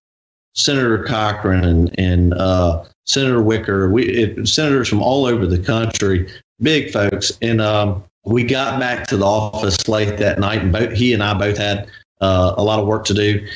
Senator 0.54 1.02
Cochran 1.02 1.64
and, 1.64 1.98
and 1.98 2.34
uh, 2.34 2.84
Senator 3.06 3.42
Wicker, 3.42 3.90
we, 3.90 4.08
it, 4.08 4.48
senators 4.48 4.88
from 4.88 5.02
all 5.02 5.26
over 5.26 5.46
the 5.46 5.58
country, 5.58 6.28
big 6.60 6.92
folks. 6.92 7.32
And 7.42 7.60
um, 7.60 8.04
we 8.24 8.44
got 8.44 8.78
back 8.80 9.06
to 9.08 9.16
the 9.16 9.26
office 9.26 9.88
late 9.88 10.18
that 10.18 10.38
night, 10.38 10.62
and 10.62 10.72
both, 10.72 10.92
he 10.92 11.12
and 11.12 11.22
I 11.22 11.34
both 11.34 11.58
had 11.58 11.88
uh, 12.20 12.54
a 12.56 12.62
lot 12.62 12.78
of 12.78 12.86
work 12.86 13.04
to 13.06 13.14
do. 13.14 13.46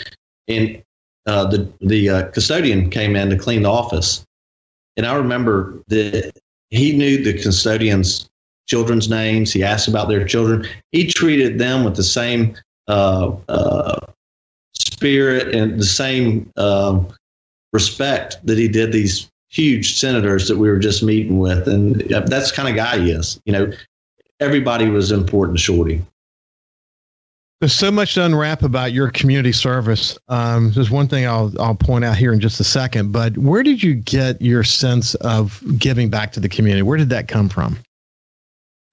And 0.48 0.82
uh, 1.26 1.44
the 1.46 1.70
the 1.80 2.08
uh, 2.08 2.28
custodian 2.30 2.90
came 2.90 3.14
in 3.14 3.30
to 3.30 3.36
clean 3.36 3.62
the 3.62 3.70
office, 3.70 4.24
and 4.96 5.06
I 5.06 5.14
remember 5.14 5.82
that 5.88 6.32
he 6.70 6.96
knew 6.96 7.22
the 7.22 7.34
custodians' 7.34 8.28
children's 8.66 9.08
names. 9.08 9.52
He 9.52 9.62
asked 9.62 9.88
about 9.88 10.08
their 10.08 10.24
children. 10.24 10.66
He 10.92 11.06
treated 11.06 11.58
them 11.58 11.84
with 11.84 11.96
the 11.96 12.02
same 12.02 12.56
uh, 12.88 13.32
uh, 13.48 14.06
spirit 14.98 15.54
and 15.54 15.78
the 15.78 15.84
same 15.84 16.50
uh, 16.56 17.00
respect 17.72 18.44
that 18.44 18.58
he 18.58 18.66
did 18.66 18.90
these 18.90 19.30
huge 19.48 19.94
senators 19.96 20.48
that 20.48 20.58
we 20.58 20.68
were 20.68 20.78
just 20.80 21.04
meeting 21.04 21.38
with. 21.38 21.68
And 21.68 22.00
that's 22.00 22.50
the 22.50 22.56
kind 22.56 22.68
of 22.68 22.74
guy 22.74 22.98
he 22.98 23.12
is. 23.12 23.40
You 23.44 23.52
know, 23.52 23.72
everybody 24.40 24.88
was 24.88 25.12
important 25.12 25.56
to 25.56 25.62
Shorty. 25.62 26.04
There's 27.60 27.72
so 27.72 27.92
much 27.92 28.14
to 28.14 28.24
unwrap 28.24 28.64
about 28.64 28.92
your 28.92 29.10
community 29.12 29.52
service. 29.52 30.18
Um, 30.26 30.72
there's 30.72 30.90
one 30.90 31.06
thing 31.06 31.26
I'll 31.26 31.52
I'll 31.60 31.76
point 31.76 32.04
out 32.04 32.16
here 32.16 32.32
in 32.32 32.40
just 32.40 32.58
a 32.58 32.64
second, 32.64 33.12
but 33.12 33.38
where 33.38 33.62
did 33.62 33.80
you 33.80 33.94
get 33.94 34.42
your 34.42 34.64
sense 34.64 35.14
of 35.16 35.62
giving 35.78 36.10
back 36.10 36.32
to 36.32 36.40
the 36.40 36.48
community? 36.48 36.82
Where 36.82 36.98
did 36.98 37.10
that 37.10 37.28
come 37.28 37.48
from? 37.48 37.78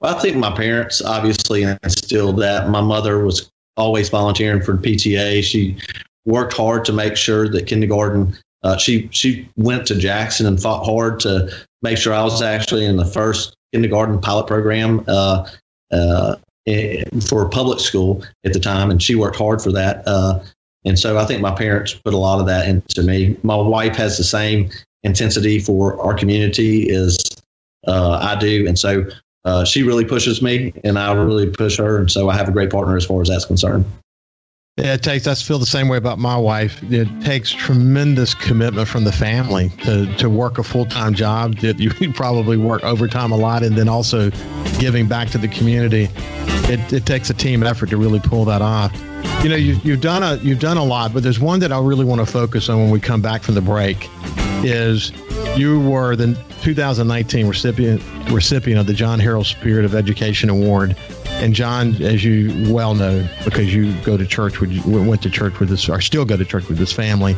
Well, 0.02 0.16
I 0.16 0.20
think 0.20 0.38
my 0.38 0.52
parents 0.52 1.02
obviously 1.02 1.64
instilled 1.64 2.38
that. 2.40 2.70
My 2.70 2.82
mother 2.82 3.24
was 3.24 3.52
always 3.78 4.10
volunteering 4.10 4.62
for 4.62 4.78
PTA. 4.78 5.44
She 5.44 5.78
worked 6.26 6.54
hard 6.54 6.86
to 6.86 6.94
make 6.94 7.16
sure 7.16 7.50
that 7.50 7.68
kindergarten 7.68 8.36
uh, 8.66 8.78
she 8.78 9.08
she 9.12 9.48
went 9.58 9.86
to 9.86 9.96
Jackson 9.96 10.48
and 10.48 10.60
fought 10.60 10.84
hard 10.84 11.20
to 11.20 11.52
make 11.84 12.00
sure 12.00 12.14
I 12.14 12.24
was 12.24 12.42
actually 12.42 12.86
in 12.86 12.98
the 12.98 13.06
first 13.06 13.56
kindergarten 13.72 14.20
pilot 14.20 14.48
program 14.48 15.04
uh, 15.08 15.48
uh, 15.92 16.36
eh, 16.66 17.04
for 17.28 17.48
public 17.48 17.80
school 17.80 18.24
at 18.44 18.54
the 18.54 18.60
time, 18.60 18.90
and 18.90 19.02
she 19.04 19.14
worked 19.14 19.38
hard 19.38 19.62
for 19.62 19.72
that. 19.72 20.02
Uh, 20.08 20.44
and 20.84 20.98
so 20.98 21.20
I 21.20 21.26
think 21.26 21.42
my 21.42 21.54
parents 21.54 21.94
put 21.94 22.16
a 22.16 22.18
lot 22.18 22.40
of 22.40 22.48
that 22.48 22.68
into 22.68 23.04
me. 23.04 23.38
My 23.44 23.56
wife 23.56 23.96
has 23.98 24.18
the 24.18 24.24
same 24.24 24.72
intensity 25.04 25.60
for 25.60 26.02
our 26.02 26.16
community 26.16 26.90
as 26.90 27.20
uh, 27.88 28.18
I 28.20 28.36
do, 28.36 28.68
and 28.68 28.80
so 28.80 29.06
uh, 29.46 29.64
she 29.64 29.84
really 29.84 30.06
pushes 30.06 30.42
me, 30.42 30.74
and 30.84 30.98
I 30.98 31.14
really 31.14 31.50
push 31.50 31.78
her, 31.78 32.00
and 32.00 32.10
so 32.10 32.30
I 32.30 32.36
have 32.36 32.50
a 32.50 32.52
great 32.52 32.72
partner 32.72 32.98
as 32.98 33.06
far 33.06 33.22
as 33.22 33.30
that's 33.30 33.46
concerned. 33.46 33.86
Yeah, 34.78 34.96
it 34.96 35.04
takes. 35.04 35.26
I 35.26 35.36
feel 35.36 35.58
the 35.58 35.66
same 35.66 35.88
way 35.88 35.98
about 35.98 36.20
my 36.20 36.36
wife. 36.36 36.84
It 36.92 37.08
takes 37.22 37.52
tremendous 37.52 38.34
commitment 38.34 38.90
from 38.90 39.06
the 39.06 39.12
family 39.12 39.70
to, 39.84 40.14
to 40.18 40.30
work 40.30 40.58
a 40.58 40.64
full 40.64 40.86
time 40.86 41.14
job 41.14 41.60
that 41.60 41.80
you 42.02 42.12
probably 42.12 42.58
work 42.58 42.84
overtime 42.84 43.32
a 43.32 43.38
lot, 43.38 43.64
and 43.64 43.78
then 43.78 43.88
also 43.88 44.32
giving 44.80 45.08
back 45.08 45.30
to 45.30 45.38
the 45.38 45.48
community. 45.48 46.10
It, 46.68 46.92
it 46.92 47.06
takes 47.06 47.30
a 47.30 47.34
team 47.34 47.64
effort 47.64 47.90
to 47.92 47.98
really 47.98 48.20
pull 48.20 48.44
that 48.46 48.62
off. 48.62 48.94
You 49.44 49.50
know, 49.50 49.56
you, 49.56 49.80
you've 49.84 50.02
done 50.02 50.24
a 50.24 50.36
you've 50.44 50.60
done 50.60 50.78
a 50.78 50.84
lot, 50.84 51.14
but 51.14 51.24
there's 51.24 51.40
one 51.40 51.60
that 51.60 51.72
I 51.72 51.80
really 51.80 52.04
want 52.04 52.20
to 52.20 52.26
focus 52.26 52.68
on 52.68 52.80
when 52.80 52.90
we 52.90 53.00
come 53.00 53.22
back 53.22 53.44
from 53.44 53.54
the 53.56 53.62
break. 53.62 54.10
Is 54.66 55.12
you 55.56 55.80
were 55.80 56.16
the 56.16 56.34
2019 56.64 57.48
recipient 57.48 58.02
recipient 58.32 58.80
of 58.80 58.88
the 58.88 58.94
John 58.94 59.20
Harrell 59.20 59.46
Spirit 59.46 59.86
of 59.86 59.94
Education 59.94 60.50
Award. 60.50 60.96
And 61.28 61.54
John, 61.54 62.02
as 62.02 62.24
you 62.24 62.74
well 62.74 62.96
know, 62.96 63.28
because 63.44 63.74
you 63.74 63.94
go 64.02 64.18
to 64.18 64.26
church 64.26 64.60
with 64.60 64.86
went 64.86 65.22
to 65.22 65.30
church 65.30 65.60
with 65.60 65.70
this, 65.70 65.88
or 65.88 66.02
still 66.02 66.26
go 66.26 66.38
to 66.38 66.46
church 66.46 66.68
with 66.68 66.80
his 66.80 66.92
family, 66.92 67.38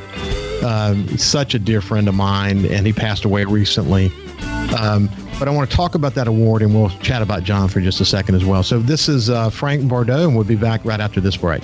um, 0.63 1.05
such 1.17 1.53
a 1.53 1.59
dear 1.59 1.81
friend 1.81 2.07
of 2.07 2.15
mine, 2.15 2.65
and 2.67 2.87
he 2.87 2.93
passed 2.93 3.25
away 3.25 3.43
recently. 3.43 4.11
Um, 4.79 5.09
but 5.39 5.47
I 5.47 5.51
want 5.51 5.69
to 5.69 5.75
talk 5.75 5.95
about 5.95 6.15
that 6.15 6.27
award, 6.27 6.61
and 6.61 6.73
we'll 6.73 6.89
chat 7.01 7.21
about 7.21 7.43
John 7.43 7.67
for 7.67 7.81
just 7.81 7.99
a 7.99 8.05
second 8.05 8.35
as 8.35 8.45
well. 8.45 8.63
So 8.63 8.79
this 8.79 9.09
is 9.09 9.29
uh, 9.29 9.49
Frank 9.49 9.87
Bordeaux, 9.87 10.23
and 10.23 10.35
we'll 10.35 10.45
be 10.45 10.55
back 10.55 10.85
right 10.85 10.99
after 10.99 11.19
this 11.19 11.35
break. 11.37 11.63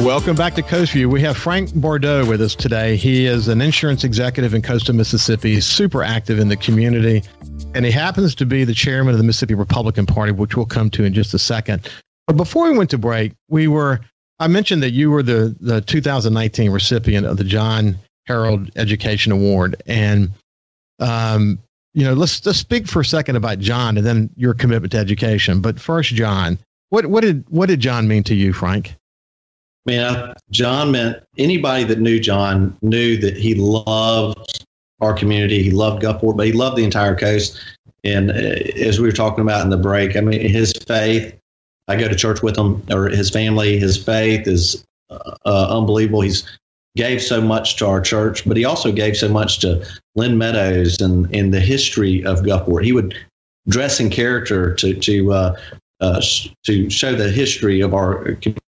Welcome 0.00 0.36
back 0.36 0.54
to 0.54 0.62
Coast 0.62 0.92
View. 0.92 1.08
We 1.08 1.22
have 1.22 1.36
Frank 1.36 1.72
Bordeaux 1.74 2.26
with 2.26 2.40
us 2.42 2.54
today. 2.54 2.96
He 2.96 3.26
is 3.26 3.48
an 3.48 3.60
insurance 3.60 4.04
executive 4.04 4.52
in 4.52 4.60
coastal 4.60 4.94
Mississippi, 4.94 5.60
super 5.60 6.02
active 6.02 6.38
in 6.38 6.48
the 6.48 6.56
community, 6.56 7.22
and 7.74 7.84
he 7.84 7.90
happens 7.90 8.34
to 8.34 8.44
be 8.44 8.64
the 8.64 8.74
chairman 8.74 9.12
of 9.12 9.18
the 9.18 9.24
Mississippi 9.24 9.54
Republican 9.54 10.04
Party, 10.04 10.32
which 10.32 10.56
we'll 10.56 10.66
come 10.66 10.90
to 10.90 11.04
in 11.04 11.14
just 11.14 11.32
a 11.32 11.38
second. 11.38 11.88
But 12.26 12.36
before 12.36 12.70
we 12.70 12.76
went 12.76 12.90
to 12.90 12.98
break, 12.98 13.32
we 13.48 13.68
were 13.68 14.00
I 14.38 14.48
mentioned 14.48 14.82
that 14.82 14.90
you 14.90 15.10
were 15.10 15.22
the 15.22 15.56
the 15.60 15.80
2019 15.80 16.70
recipient 16.70 17.26
of 17.26 17.36
the 17.36 17.44
John 17.44 17.96
Harrell 18.28 18.70
Education 18.76 19.32
Award, 19.32 19.82
and 19.86 20.30
um, 20.98 21.58
you 21.94 22.04
know, 22.04 22.14
let's 22.14 22.44
let's 22.44 22.58
speak 22.58 22.88
for 22.88 23.00
a 23.00 23.04
second 23.04 23.36
about 23.36 23.60
John 23.60 23.96
and 23.96 24.04
then 24.04 24.30
your 24.36 24.54
commitment 24.54 24.92
to 24.92 24.98
education. 24.98 25.60
But 25.60 25.80
first, 25.80 26.14
John, 26.14 26.58
what 26.90 27.06
what 27.06 27.22
did 27.22 27.44
what 27.48 27.66
did 27.66 27.80
John 27.80 28.08
mean 28.08 28.24
to 28.24 28.34
you, 28.34 28.52
Frank? 28.52 28.96
Man, 29.86 30.34
John 30.50 30.92
meant 30.92 31.22
anybody 31.36 31.84
that 31.84 32.00
knew 32.00 32.18
John 32.18 32.76
knew 32.80 33.16
that 33.18 33.36
he 33.36 33.54
loved 33.54 34.64
our 35.00 35.12
community. 35.12 35.62
He 35.62 35.70
loved 35.70 36.02
Gulfport, 36.02 36.36
but 36.36 36.46
he 36.46 36.52
loved 36.52 36.76
the 36.76 36.84
entire 36.84 37.14
coast. 37.14 37.60
And 38.02 38.30
uh, 38.30 38.34
as 38.80 38.98
we 38.98 39.06
were 39.06 39.12
talking 39.12 39.42
about 39.42 39.62
in 39.62 39.70
the 39.70 39.76
break, 39.76 40.16
I 40.16 40.20
mean, 40.20 40.40
his 40.40 40.72
faith, 40.72 41.34
I 41.88 41.96
go 41.96 42.08
to 42.08 42.14
church 42.14 42.42
with 42.42 42.56
him, 42.56 42.82
or 42.90 43.08
his 43.08 43.30
family, 43.30 43.78
his 43.78 44.02
faith 44.02 44.46
is 44.46 44.84
uh, 45.10 45.36
uh, 45.44 45.78
unbelievable. 45.78 46.22
He's 46.22 46.44
gave 46.96 47.20
so 47.20 47.40
much 47.40 47.76
to 47.76 47.86
our 47.86 48.00
church, 48.00 48.46
but 48.46 48.56
he 48.56 48.64
also 48.64 48.92
gave 48.92 49.16
so 49.16 49.28
much 49.28 49.58
to 49.58 49.84
Lynn 50.14 50.38
Meadows 50.38 51.00
and, 51.00 51.34
and 51.34 51.52
the 51.52 51.60
history 51.60 52.24
of 52.24 52.40
Gulfport. 52.40 52.84
He 52.84 52.92
would 52.92 53.16
dress 53.68 53.98
in 53.98 54.10
character 54.10 54.74
to, 54.74 54.94
to, 54.94 55.32
uh, 55.32 55.56
uh 56.00 56.22
to 56.64 56.88
show 56.90 57.14
the 57.14 57.30
history 57.30 57.80
of 57.80 57.94
our 57.94 58.34
community. 58.36 58.63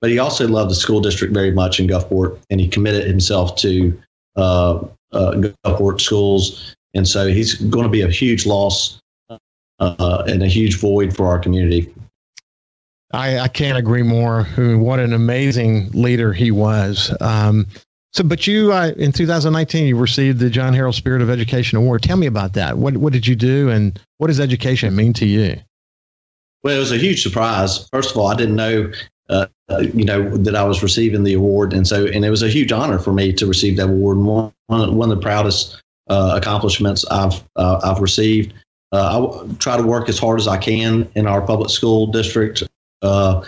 But 0.00 0.10
he 0.10 0.18
also 0.18 0.48
loved 0.48 0.70
the 0.70 0.74
school 0.74 1.00
district 1.00 1.34
very 1.34 1.50
much 1.50 1.80
in 1.80 1.86
Gulfport, 1.86 2.38
and 2.50 2.60
he 2.60 2.68
committed 2.68 3.06
himself 3.06 3.56
to 3.56 3.98
uh, 4.36 4.78
uh, 5.12 5.32
Gulfport 5.64 6.00
schools. 6.00 6.76
And 6.94 7.06
so 7.06 7.28
he's 7.28 7.54
going 7.54 7.84
to 7.84 7.90
be 7.90 8.02
a 8.02 8.08
huge 8.08 8.46
loss 8.46 9.00
uh, 9.78 10.24
and 10.26 10.42
a 10.42 10.46
huge 10.46 10.78
void 10.78 11.14
for 11.14 11.26
our 11.26 11.38
community. 11.38 11.92
I, 13.12 13.38
I 13.38 13.48
can't 13.48 13.78
agree 13.78 14.02
more. 14.02 14.44
What 14.56 15.00
an 15.00 15.12
amazing 15.12 15.90
leader 15.92 16.32
he 16.32 16.50
was. 16.50 17.14
Um, 17.20 17.66
so, 18.12 18.24
but 18.24 18.46
you 18.46 18.72
uh, 18.72 18.92
in 18.96 19.12
2019 19.12 19.86
you 19.86 19.96
received 19.96 20.38
the 20.38 20.50
John 20.50 20.74
Harrell 20.74 20.94
Spirit 20.94 21.22
of 21.22 21.30
Education 21.30 21.78
Award. 21.78 22.02
Tell 22.02 22.16
me 22.16 22.26
about 22.26 22.54
that. 22.54 22.78
What 22.78 22.96
what 22.96 23.12
did 23.12 23.26
you 23.26 23.36
do, 23.36 23.68
and 23.68 23.98
what 24.16 24.28
does 24.28 24.40
education 24.40 24.96
mean 24.96 25.12
to 25.14 25.26
you? 25.26 25.56
Well, 26.62 26.76
it 26.76 26.80
was 26.80 26.92
a 26.92 26.96
huge 26.96 27.22
surprise. 27.22 27.86
First 27.88 28.10
of 28.10 28.16
all, 28.16 28.28
I 28.28 28.34
didn't 28.34 28.56
know 28.56 28.90
uh, 29.28 29.46
you 29.94 30.04
know 30.04 30.36
that 30.36 30.56
I 30.56 30.64
was 30.64 30.82
receiving 30.82 31.24
the 31.24 31.34
award, 31.34 31.72
and 31.72 31.86
so 31.86 32.06
and 32.06 32.24
it 32.24 32.30
was 32.30 32.42
a 32.42 32.48
huge 32.48 32.72
honor 32.72 32.98
for 32.98 33.12
me 33.12 33.32
to 33.34 33.46
receive 33.46 33.76
that 33.76 33.90
award. 33.90 34.18
One 34.18 34.52
one 34.68 35.10
of 35.10 35.16
the 35.16 35.22
proudest 35.22 35.82
uh, 36.08 36.34
accomplishments 36.36 37.04
I've 37.10 37.42
uh, 37.56 37.80
I've 37.84 38.00
received. 38.00 38.54
Uh, 38.92 39.42
I 39.46 39.54
try 39.56 39.76
to 39.76 39.82
work 39.82 40.08
as 40.08 40.18
hard 40.18 40.40
as 40.40 40.48
I 40.48 40.56
can 40.56 41.08
in 41.14 41.26
our 41.26 41.42
public 41.42 41.68
school 41.70 42.06
district. 42.06 42.62
Uh, 43.02 43.44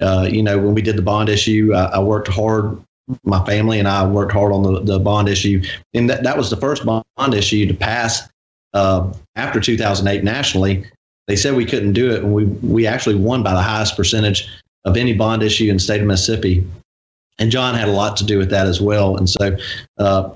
uh, 0.00 0.28
you 0.28 0.42
know, 0.42 0.58
when 0.58 0.74
we 0.74 0.82
did 0.82 0.96
the 0.96 1.02
bond 1.02 1.28
issue, 1.28 1.72
I, 1.74 1.84
I, 1.84 1.98
worked 2.00 2.26
hard. 2.26 2.82
My 3.22 3.44
family 3.44 3.78
and 3.78 3.86
I 3.86 4.04
worked 4.04 4.32
hard 4.32 4.50
on 4.52 4.62
the, 4.62 4.80
the 4.80 4.98
bond 4.98 5.28
issue, 5.28 5.62
and 5.94 6.10
that, 6.10 6.24
that 6.24 6.36
was 6.36 6.50
the 6.50 6.56
first 6.56 6.84
bond 6.84 7.34
issue 7.34 7.66
to 7.66 7.74
pass 7.74 8.28
after 8.74 9.60
2008 9.60 10.24
nationally. 10.24 10.84
They 11.28 11.36
said 11.36 11.54
we 11.54 11.66
couldn't 11.66 11.92
do 11.92 12.10
it, 12.10 12.24
and 12.24 12.34
we 12.34 12.46
we 12.46 12.86
actually 12.86 13.14
won 13.14 13.44
by 13.44 13.52
the 13.52 13.62
highest 13.62 13.96
percentage 13.96 14.48
of 14.84 14.96
any 14.96 15.12
bond 15.12 15.42
issue 15.42 15.68
in 15.68 15.76
the 15.76 15.80
state 15.80 16.00
of 16.00 16.06
Mississippi. 16.06 16.66
And 17.38 17.50
John 17.50 17.74
had 17.74 17.88
a 17.88 17.92
lot 17.92 18.16
to 18.18 18.24
do 18.24 18.38
with 18.38 18.50
that 18.50 18.66
as 18.66 18.80
well. 18.80 19.16
And 19.16 19.28
so 19.28 19.56
uh, 19.98 20.30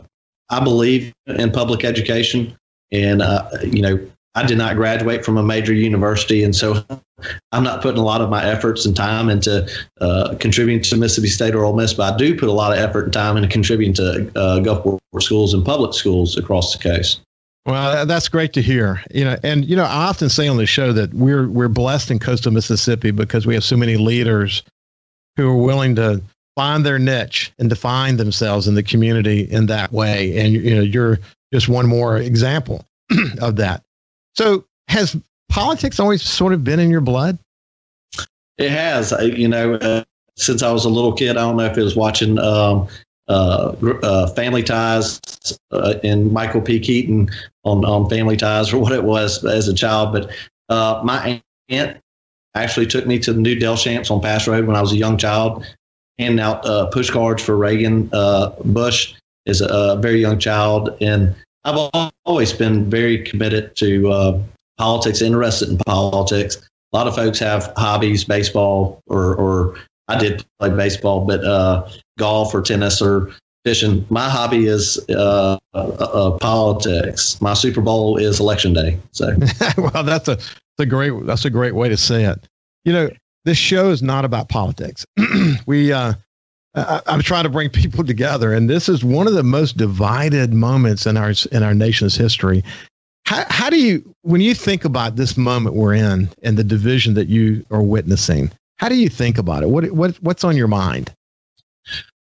I 0.50 0.62
believe 0.62 1.12
in 1.26 1.50
public 1.50 1.84
education. 1.84 2.56
And, 2.92 3.22
uh, 3.22 3.48
you 3.62 3.82
know, 3.82 3.98
I 4.34 4.44
did 4.44 4.58
not 4.58 4.76
graduate 4.76 5.24
from 5.24 5.36
a 5.36 5.42
major 5.42 5.72
university. 5.72 6.42
And 6.42 6.54
so 6.56 6.84
I'm 7.52 7.62
not 7.62 7.82
putting 7.82 8.00
a 8.00 8.04
lot 8.04 8.20
of 8.20 8.30
my 8.30 8.44
efforts 8.44 8.84
and 8.84 8.96
time 8.96 9.28
into 9.28 9.68
uh, 10.00 10.34
contributing 10.40 10.82
to 10.82 10.96
Mississippi 10.96 11.28
State 11.28 11.54
or 11.54 11.64
Ole 11.64 11.74
Miss, 11.74 11.94
but 11.94 12.14
I 12.14 12.16
do 12.16 12.36
put 12.36 12.48
a 12.48 12.52
lot 12.52 12.72
of 12.72 12.78
effort 12.78 13.04
and 13.04 13.12
time 13.12 13.36
into 13.36 13.48
contributing 13.48 13.94
to 13.94 14.30
uh, 14.36 14.58
Gulfport 14.60 14.98
schools 15.20 15.54
and 15.54 15.64
public 15.64 15.94
schools 15.94 16.36
across 16.36 16.76
the 16.76 16.82
coast. 16.82 17.20
Well, 17.66 18.04
that's 18.04 18.28
great 18.28 18.52
to 18.54 18.62
hear. 18.62 19.02
You 19.12 19.24
know, 19.24 19.36
and 19.42 19.64
you 19.64 19.74
know, 19.74 19.84
I 19.84 20.06
often 20.06 20.28
say 20.28 20.48
on 20.48 20.58
the 20.58 20.66
show 20.66 20.92
that 20.92 21.14
we're 21.14 21.48
we're 21.48 21.68
blessed 21.68 22.10
in 22.10 22.18
coastal 22.18 22.52
Mississippi 22.52 23.10
because 23.10 23.46
we 23.46 23.54
have 23.54 23.64
so 23.64 23.76
many 23.76 23.96
leaders 23.96 24.62
who 25.36 25.48
are 25.48 25.56
willing 25.56 25.94
to 25.96 26.22
find 26.56 26.84
their 26.84 26.98
niche 26.98 27.52
and 27.58 27.68
define 27.68 28.16
themselves 28.16 28.68
in 28.68 28.74
the 28.74 28.82
community 28.82 29.40
in 29.50 29.66
that 29.66 29.92
way. 29.92 30.38
And 30.38 30.52
you 30.52 30.74
know, 30.74 30.82
you're 30.82 31.18
just 31.52 31.68
one 31.68 31.86
more 31.86 32.18
example 32.18 32.84
of 33.40 33.56
that. 33.56 33.82
So, 34.36 34.64
has 34.88 35.16
politics 35.48 35.98
always 35.98 36.22
sort 36.22 36.52
of 36.52 36.64
been 36.64 36.80
in 36.80 36.90
your 36.90 37.00
blood? 37.00 37.38
It 38.58 38.70
has. 38.70 39.12
You 39.22 39.48
know, 39.48 39.74
uh, 39.74 40.04
since 40.36 40.62
I 40.62 40.70
was 40.70 40.84
a 40.84 40.90
little 40.90 41.12
kid, 41.12 41.30
I 41.30 41.40
don't 41.40 41.56
know 41.56 41.64
if 41.64 41.78
it 41.78 41.82
was 41.82 41.96
watching 41.96 42.38
um, 42.38 42.88
Family 43.28 44.62
Ties 44.62 45.20
uh, 45.70 45.94
and 46.02 46.32
Michael 46.32 46.60
P. 46.60 46.80
Keaton 46.80 47.30
on, 47.64 47.84
on 47.84 48.08
Family 48.08 48.36
Ties 48.36 48.72
or 48.72 48.78
what 48.82 48.92
it 48.92 49.04
was 49.04 49.44
as 49.44 49.68
a 49.68 49.74
child. 49.74 50.12
But 50.12 50.30
uh, 50.68 51.00
my 51.04 51.42
aunt 51.68 51.98
actually 52.54 52.86
took 52.86 53.06
me 53.06 53.18
to 53.18 53.32
the 53.32 53.40
new 53.40 53.56
Delchamps 53.56 54.10
on 54.10 54.20
Pass 54.20 54.46
Road 54.46 54.66
when 54.66 54.76
I 54.76 54.80
was 54.80 54.92
a 54.92 54.96
young 54.96 55.16
child. 55.16 55.64
handing 56.18 56.40
out 56.40 56.64
uh, 56.66 56.86
push 56.86 57.10
cards 57.10 57.42
for 57.42 57.56
Reagan. 57.56 58.08
Uh, 58.12 58.50
Bush 58.64 59.14
is 59.46 59.60
a, 59.60 59.66
a, 59.66 59.96
very 59.96 60.20
young 60.20 60.38
child, 60.38 60.96
and 61.00 61.34
I've 61.64 61.90
always 62.24 62.52
been 62.52 62.88
very 62.88 63.24
committed 63.24 63.74
to 63.76 64.10
uh, 64.10 64.40
politics, 64.78 65.20
interested 65.20 65.68
in 65.70 65.78
politics. 65.78 66.56
A 66.92 66.96
lot 66.96 67.08
of 67.08 67.16
folks 67.16 67.38
have 67.40 67.72
hobbies, 67.76 68.24
baseball, 68.24 69.00
or, 69.08 69.34
or 69.34 69.76
I 70.08 70.18
did 70.18 70.44
play 70.60 70.70
baseball, 70.70 71.24
but 71.24 71.44
uh, 71.44 71.88
golf 72.18 72.54
or 72.54 72.62
tennis 72.62 73.00
or 73.00 73.30
fishing. 73.64 74.06
My 74.10 74.28
hobby 74.28 74.66
is 74.66 74.98
uh, 75.08 75.58
uh, 75.72 75.78
uh, 75.78 76.38
politics. 76.38 77.40
My 77.40 77.54
Super 77.54 77.80
Bowl 77.80 78.16
is 78.16 78.40
election 78.40 78.72
day. 78.72 78.98
So, 79.12 79.36
well, 79.78 80.04
that's 80.04 80.28
a, 80.28 80.36
that's 80.36 80.80
a 80.80 80.86
great 80.86 81.12
that's 81.26 81.44
a 81.44 81.50
great 81.50 81.74
way 81.74 81.88
to 81.88 81.96
say 81.96 82.24
it. 82.24 82.46
You 82.84 82.92
know, 82.92 83.10
this 83.44 83.58
show 83.58 83.90
is 83.90 84.02
not 84.02 84.24
about 84.24 84.48
politics. 84.48 85.06
we 85.66 85.92
uh, 85.92 86.14
I, 86.74 87.00
am 87.06 87.22
trying 87.22 87.44
to 87.44 87.50
bring 87.50 87.70
people 87.70 88.04
together, 88.04 88.52
and 88.52 88.68
this 88.68 88.88
is 88.88 89.04
one 89.04 89.26
of 89.26 89.34
the 89.34 89.42
most 89.42 89.76
divided 89.76 90.52
moments 90.52 91.06
in 91.06 91.16
our 91.16 91.32
in 91.52 91.62
our 91.62 91.74
nation's 91.74 92.16
history. 92.16 92.64
How, 93.26 93.44
how 93.48 93.70
do 93.70 93.80
you, 93.80 94.14
when 94.20 94.42
you 94.42 94.54
think 94.54 94.84
about 94.84 95.16
this 95.16 95.38
moment 95.38 95.76
we're 95.76 95.94
in 95.94 96.28
and 96.42 96.58
the 96.58 96.64
division 96.64 97.14
that 97.14 97.28
you 97.28 97.64
are 97.70 97.82
witnessing, 97.82 98.50
how 98.76 98.90
do 98.90 98.96
you 98.96 99.08
think 99.08 99.38
about 99.38 99.62
it? 99.62 99.70
What 99.70 99.90
what 99.92 100.16
what's 100.16 100.44
on 100.44 100.56
your 100.56 100.68
mind? 100.68 101.14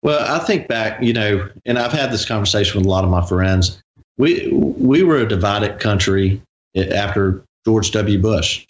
Well, 0.02 0.26
I 0.28 0.44
think 0.46 0.68
back, 0.68 1.02
you 1.02 1.14
know, 1.14 1.50
and 1.66 1.78
I've 1.78 1.92
had 1.92 2.12
this 2.12 2.26
conversation 2.26 2.78
with 2.78 2.86
a 2.86 2.90
lot 2.90 3.04
of 3.04 3.10
my 3.10 3.26
friends. 3.26 3.82
We 4.18 4.50
we 4.52 5.04
were 5.04 5.18
a 5.18 5.28
divided 5.28 5.80
country 5.80 6.42
after 6.76 7.44
George 7.66 7.92
W. 7.92 8.20
Bush. 8.20 8.66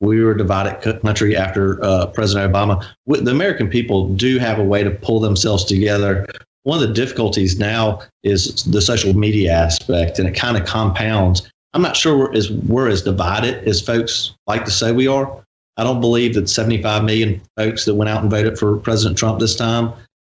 We 0.00 0.22
were 0.22 0.32
a 0.32 0.38
divided 0.38 1.00
country 1.02 1.36
after 1.36 1.82
uh, 1.82 2.06
President 2.06 2.52
Obama. 2.52 2.84
The 3.06 3.30
American 3.30 3.68
people 3.68 4.08
do 4.14 4.38
have 4.38 4.58
a 4.58 4.64
way 4.64 4.84
to 4.84 4.90
pull 4.90 5.20
themselves 5.20 5.64
together. 5.64 6.26
One 6.62 6.80
of 6.80 6.88
the 6.88 6.94
difficulties 6.94 7.58
now 7.58 8.02
is 8.22 8.64
the 8.64 8.80
social 8.80 9.14
media 9.14 9.52
aspect, 9.52 10.18
and 10.18 10.28
it 10.28 10.34
kind 10.34 10.56
of 10.56 10.66
compounds. 10.66 11.50
I'm 11.72 11.82
not 11.82 11.96
sure 11.96 12.16
we're 12.16 12.32
as, 12.32 12.50
we're 12.50 12.88
as 12.88 13.02
divided 13.02 13.66
as 13.66 13.80
folks 13.80 14.34
like 14.46 14.64
to 14.64 14.70
say 14.70 14.92
we 14.92 15.08
are. 15.08 15.44
I 15.76 15.84
don't 15.84 16.00
believe 16.00 16.34
that 16.34 16.48
75 16.48 17.04
million 17.04 17.40
folks 17.56 17.84
that 17.84 17.94
went 17.94 18.08
out 18.08 18.22
and 18.22 18.30
voted 18.30 18.58
for 18.58 18.76
President 18.78 19.18
Trump 19.18 19.38
this 19.38 19.54
time 19.54 19.92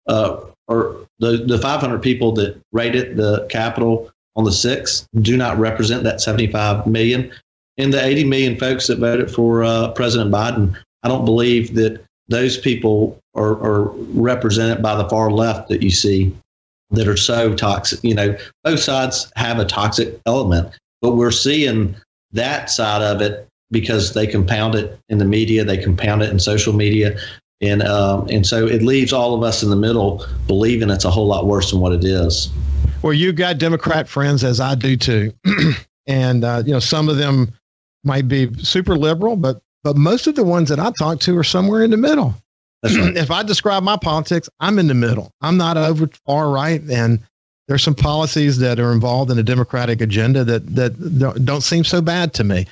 uh, 0.07 0.41
or 0.67 1.05
the, 1.19 1.43
the 1.47 1.57
500 1.57 2.01
people 2.01 2.31
that 2.33 2.59
rated 2.71 3.17
the 3.17 3.45
capitol 3.49 4.11
on 4.35 4.43
the 4.43 4.51
6th 4.51 5.05
do 5.21 5.37
not 5.37 5.57
represent 5.57 6.03
that 6.03 6.21
75 6.21 6.87
million. 6.87 7.31
And 7.77 7.93
the 7.93 8.03
80 8.03 8.25
million 8.25 8.57
folks 8.57 8.87
that 8.87 8.99
voted 8.99 9.31
for 9.31 9.63
uh, 9.63 9.91
President 9.91 10.31
Biden, 10.31 10.75
I 11.03 11.07
don't 11.07 11.25
believe 11.25 11.75
that 11.75 12.03
those 12.27 12.57
people 12.57 13.19
are, 13.35 13.53
are 13.61 13.89
represented 14.13 14.81
by 14.81 14.95
the 14.95 15.07
far 15.09 15.31
left 15.31 15.69
that 15.69 15.81
you 15.81 15.91
see 15.91 16.33
that 16.91 17.07
are 17.07 17.17
so 17.17 17.55
toxic. 17.55 17.99
You 18.03 18.15
know, 18.15 18.37
both 18.63 18.79
sides 18.79 19.31
have 19.35 19.59
a 19.59 19.65
toxic 19.65 20.19
element, 20.25 20.73
but 21.01 21.15
we're 21.15 21.31
seeing 21.31 21.95
that 22.31 22.69
side 22.69 23.01
of 23.01 23.21
it 23.21 23.47
because 23.71 24.13
they 24.13 24.27
compound 24.27 24.75
it 24.75 24.99
in 25.09 25.17
the 25.17 25.25
media, 25.25 25.63
they 25.63 25.77
compound 25.77 26.21
it 26.21 26.29
in 26.29 26.39
social 26.39 26.73
media, 26.73 27.17
and 27.61 27.83
um, 27.83 28.27
and 28.29 28.45
so 28.45 28.67
it 28.67 28.81
leaves 28.81 29.13
all 29.13 29.35
of 29.35 29.43
us 29.43 29.63
in 29.63 29.69
the 29.69 29.75
middle 29.75 30.25
believing 30.47 30.89
it's 30.89 31.05
a 31.05 31.11
whole 31.11 31.27
lot 31.27 31.45
worse 31.45 31.71
than 31.71 31.79
what 31.79 31.93
it 31.93 32.03
is. 32.03 32.49
Well, 33.01 33.13
you've 33.13 33.35
got 33.35 33.57
Democrat 33.57 34.07
friends 34.07 34.43
as 34.43 34.59
I 34.59 34.75
do 34.75 34.97
too, 34.97 35.33
and 36.07 36.43
uh, 36.43 36.63
you 36.65 36.73
know 36.73 36.79
some 36.79 37.09
of 37.09 37.17
them 37.17 37.51
might 38.03 38.27
be 38.27 38.51
super 38.55 38.97
liberal, 38.97 39.35
but 39.35 39.61
but 39.83 39.95
most 39.95 40.27
of 40.27 40.35
the 40.35 40.43
ones 40.43 40.69
that 40.69 40.79
I 40.79 40.91
talk 40.97 41.19
to 41.21 41.37
are 41.37 41.43
somewhere 41.43 41.83
in 41.83 41.91
the 41.91 41.97
middle. 41.97 42.35
Right. 42.83 43.15
if 43.15 43.29
I 43.29 43.43
describe 43.43 43.83
my 43.83 43.95
politics, 43.95 44.49
I'm 44.59 44.79
in 44.79 44.87
the 44.87 44.95
middle. 44.95 45.31
I'm 45.41 45.55
not 45.55 45.77
over 45.77 46.09
far 46.25 46.49
right, 46.49 46.81
and 46.89 47.19
there's 47.67 47.83
some 47.83 47.93
policies 47.93 48.57
that 48.57 48.79
are 48.79 48.91
involved 48.91 49.29
in 49.29 49.37
the 49.37 49.43
Democratic 49.43 50.01
agenda 50.01 50.43
that 50.43 50.75
that 50.75 51.45
don't 51.45 51.61
seem 51.61 51.83
so 51.83 52.01
bad 52.01 52.33
to 52.33 52.43
me. 52.43 52.65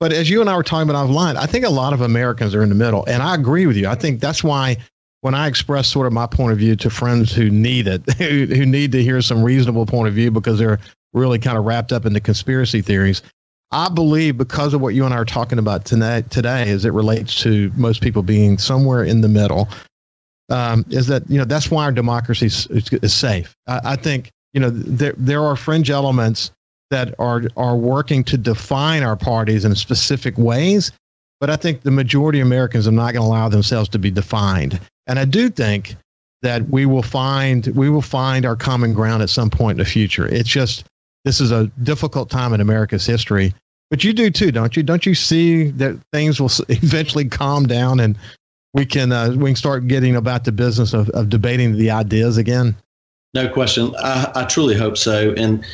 But 0.00 0.12
as 0.12 0.28
you 0.28 0.40
and 0.40 0.50
I 0.50 0.56
were 0.56 0.62
talking 0.62 0.88
about 0.88 1.08
offline, 1.08 1.36
I 1.36 1.46
think 1.46 1.64
a 1.64 1.70
lot 1.70 1.92
of 1.92 2.00
Americans 2.00 2.54
are 2.54 2.62
in 2.62 2.68
the 2.68 2.74
middle. 2.74 3.04
And 3.06 3.22
I 3.22 3.34
agree 3.34 3.66
with 3.66 3.76
you. 3.76 3.88
I 3.88 3.94
think 3.94 4.20
that's 4.20 4.42
why 4.42 4.76
when 5.20 5.34
I 5.34 5.46
express 5.46 5.88
sort 5.88 6.06
of 6.06 6.12
my 6.12 6.26
point 6.26 6.52
of 6.52 6.58
view 6.58 6.76
to 6.76 6.90
friends 6.90 7.32
who 7.32 7.48
need 7.48 7.86
it, 7.86 8.02
who, 8.18 8.66
need 8.66 8.92
to 8.92 9.02
hear 9.02 9.22
some 9.22 9.42
reasonable 9.42 9.86
point 9.86 10.08
of 10.08 10.14
view 10.14 10.30
because 10.30 10.58
they're 10.58 10.80
really 11.14 11.38
kind 11.38 11.56
of 11.56 11.64
wrapped 11.64 11.92
up 11.92 12.04
in 12.04 12.12
the 12.12 12.20
conspiracy 12.20 12.82
theories, 12.82 13.22
I 13.70 13.88
believe 13.88 14.36
because 14.36 14.74
of 14.74 14.80
what 14.80 14.94
you 14.94 15.04
and 15.04 15.14
I 15.14 15.16
are 15.16 15.24
talking 15.24 15.58
about 15.58 15.84
tonight, 15.84 16.30
today, 16.30 16.68
as 16.70 16.84
it 16.84 16.92
relates 16.92 17.40
to 17.42 17.72
most 17.74 18.02
people 18.02 18.22
being 18.22 18.58
somewhere 18.58 19.04
in 19.04 19.20
the 19.20 19.28
middle, 19.28 19.68
um, 20.50 20.84
is 20.90 21.06
that 21.06 21.28
you 21.28 21.38
know 21.38 21.44
that's 21.44 21.70
why 21.70 21.84
our 21.84 21.92
democracy 21.92 22.46
is, 22.46 22.68
is 22.68 23.14
safe. 23.14 23.56
I, 23.66 23.80
I, 23.84 23.96
think 23.96 24.30
you 24.52 24.60
know 24.60 24.70
there 24.70 25.14
there 25.16 25.42
are 25.42 25.56
fringe 25.56 25.90
elements 25.90 26.50
that 26.94 27.12
are 27.18 27.42
are 27.56 27.76
working 27.76 28.22
to 28.22 28.38
define 28.38 29.02
our 29.02 29.16
parties 29.16 29.64
in 29.64 29.74
specific 29.74 30.38
ways. 30.38 30.92
But 31.40 31.50
I 31.50 31.56
think 31.56 31.82
the 31.82 31.90
majority 31.90 32.38
of 32.38 32.46
Americans 32.46 32.86
are 32.86 32.92
not 32.92 33.14
going 33.14 33.24
to 33.24 33.28
allow 33.28 33.48
themselves 33.48 33.88
to 33.90 33.98
be 33.98 34.12
defined. 34.12 34.80
And 35.08 35.18
I 35.18 35.24
do 35.24 35.50
think 35.50 35.96
that 36.42 36.68
we 36.68 36.86
will 36.86 37.02
find 37.02 37.66
we 37.68 37.90
will 37.90 38.00
find 38.00 38.46
our 38.46 38.54
common 38.54 38.94
ground 38.94 39.24
at 39.24 39.28
some 39.28 39.50
point 39.50 39.72
in 39.72 39.84
the 39.84 39.90
future. 39.90 40.28
It's 40.28 40.48
just 40.48 40.84
this 41.24 41.40
is 41.40 41.50
a 41.50 41.66
difficult 41.82 42.30
time 42.30 42.52
in 42.52 42.60
America's 42.60 43.04
history. 43.04 43.52
But 43.90 44.04
you 44.04 44.12
do 44.12 44.30
too, 44.30 44.52
don't 44.52 44.76
you? 44.76 44.84
Don't 44.84 45.04
you 45.04 45.16
see 45.16 45.72
that 45.72 45.98
things 46.12 46.40
will 46.40 46.52
eventually 46.68 47.24
calm 47.24 47.66
down 47.66 47.98
and 47.98 48.16
we 48.72 48.86
can 48.86 49.10
uh, 49.10 49.34
we 49.36 49.50
can 49.50 49.56
start 49.56 49.88
getting 49.88 50.14
about 50.14 50.44
the 50.44 50.52
business 50.52 50.94
of, 50.94 51.10
of 51.10 51.28
debating 51.28 51.76
the 51.76 51.90
ideas 51.90 52.36
again? 52.36 52.76
No 53.34 53.48
question. 53.48 53.92
I, 53.98 54.30
I 54.36 54.44
truly 54.44 54.76
hope 54.76 54.96
so. 54.96 55.34
And 55.36 55.64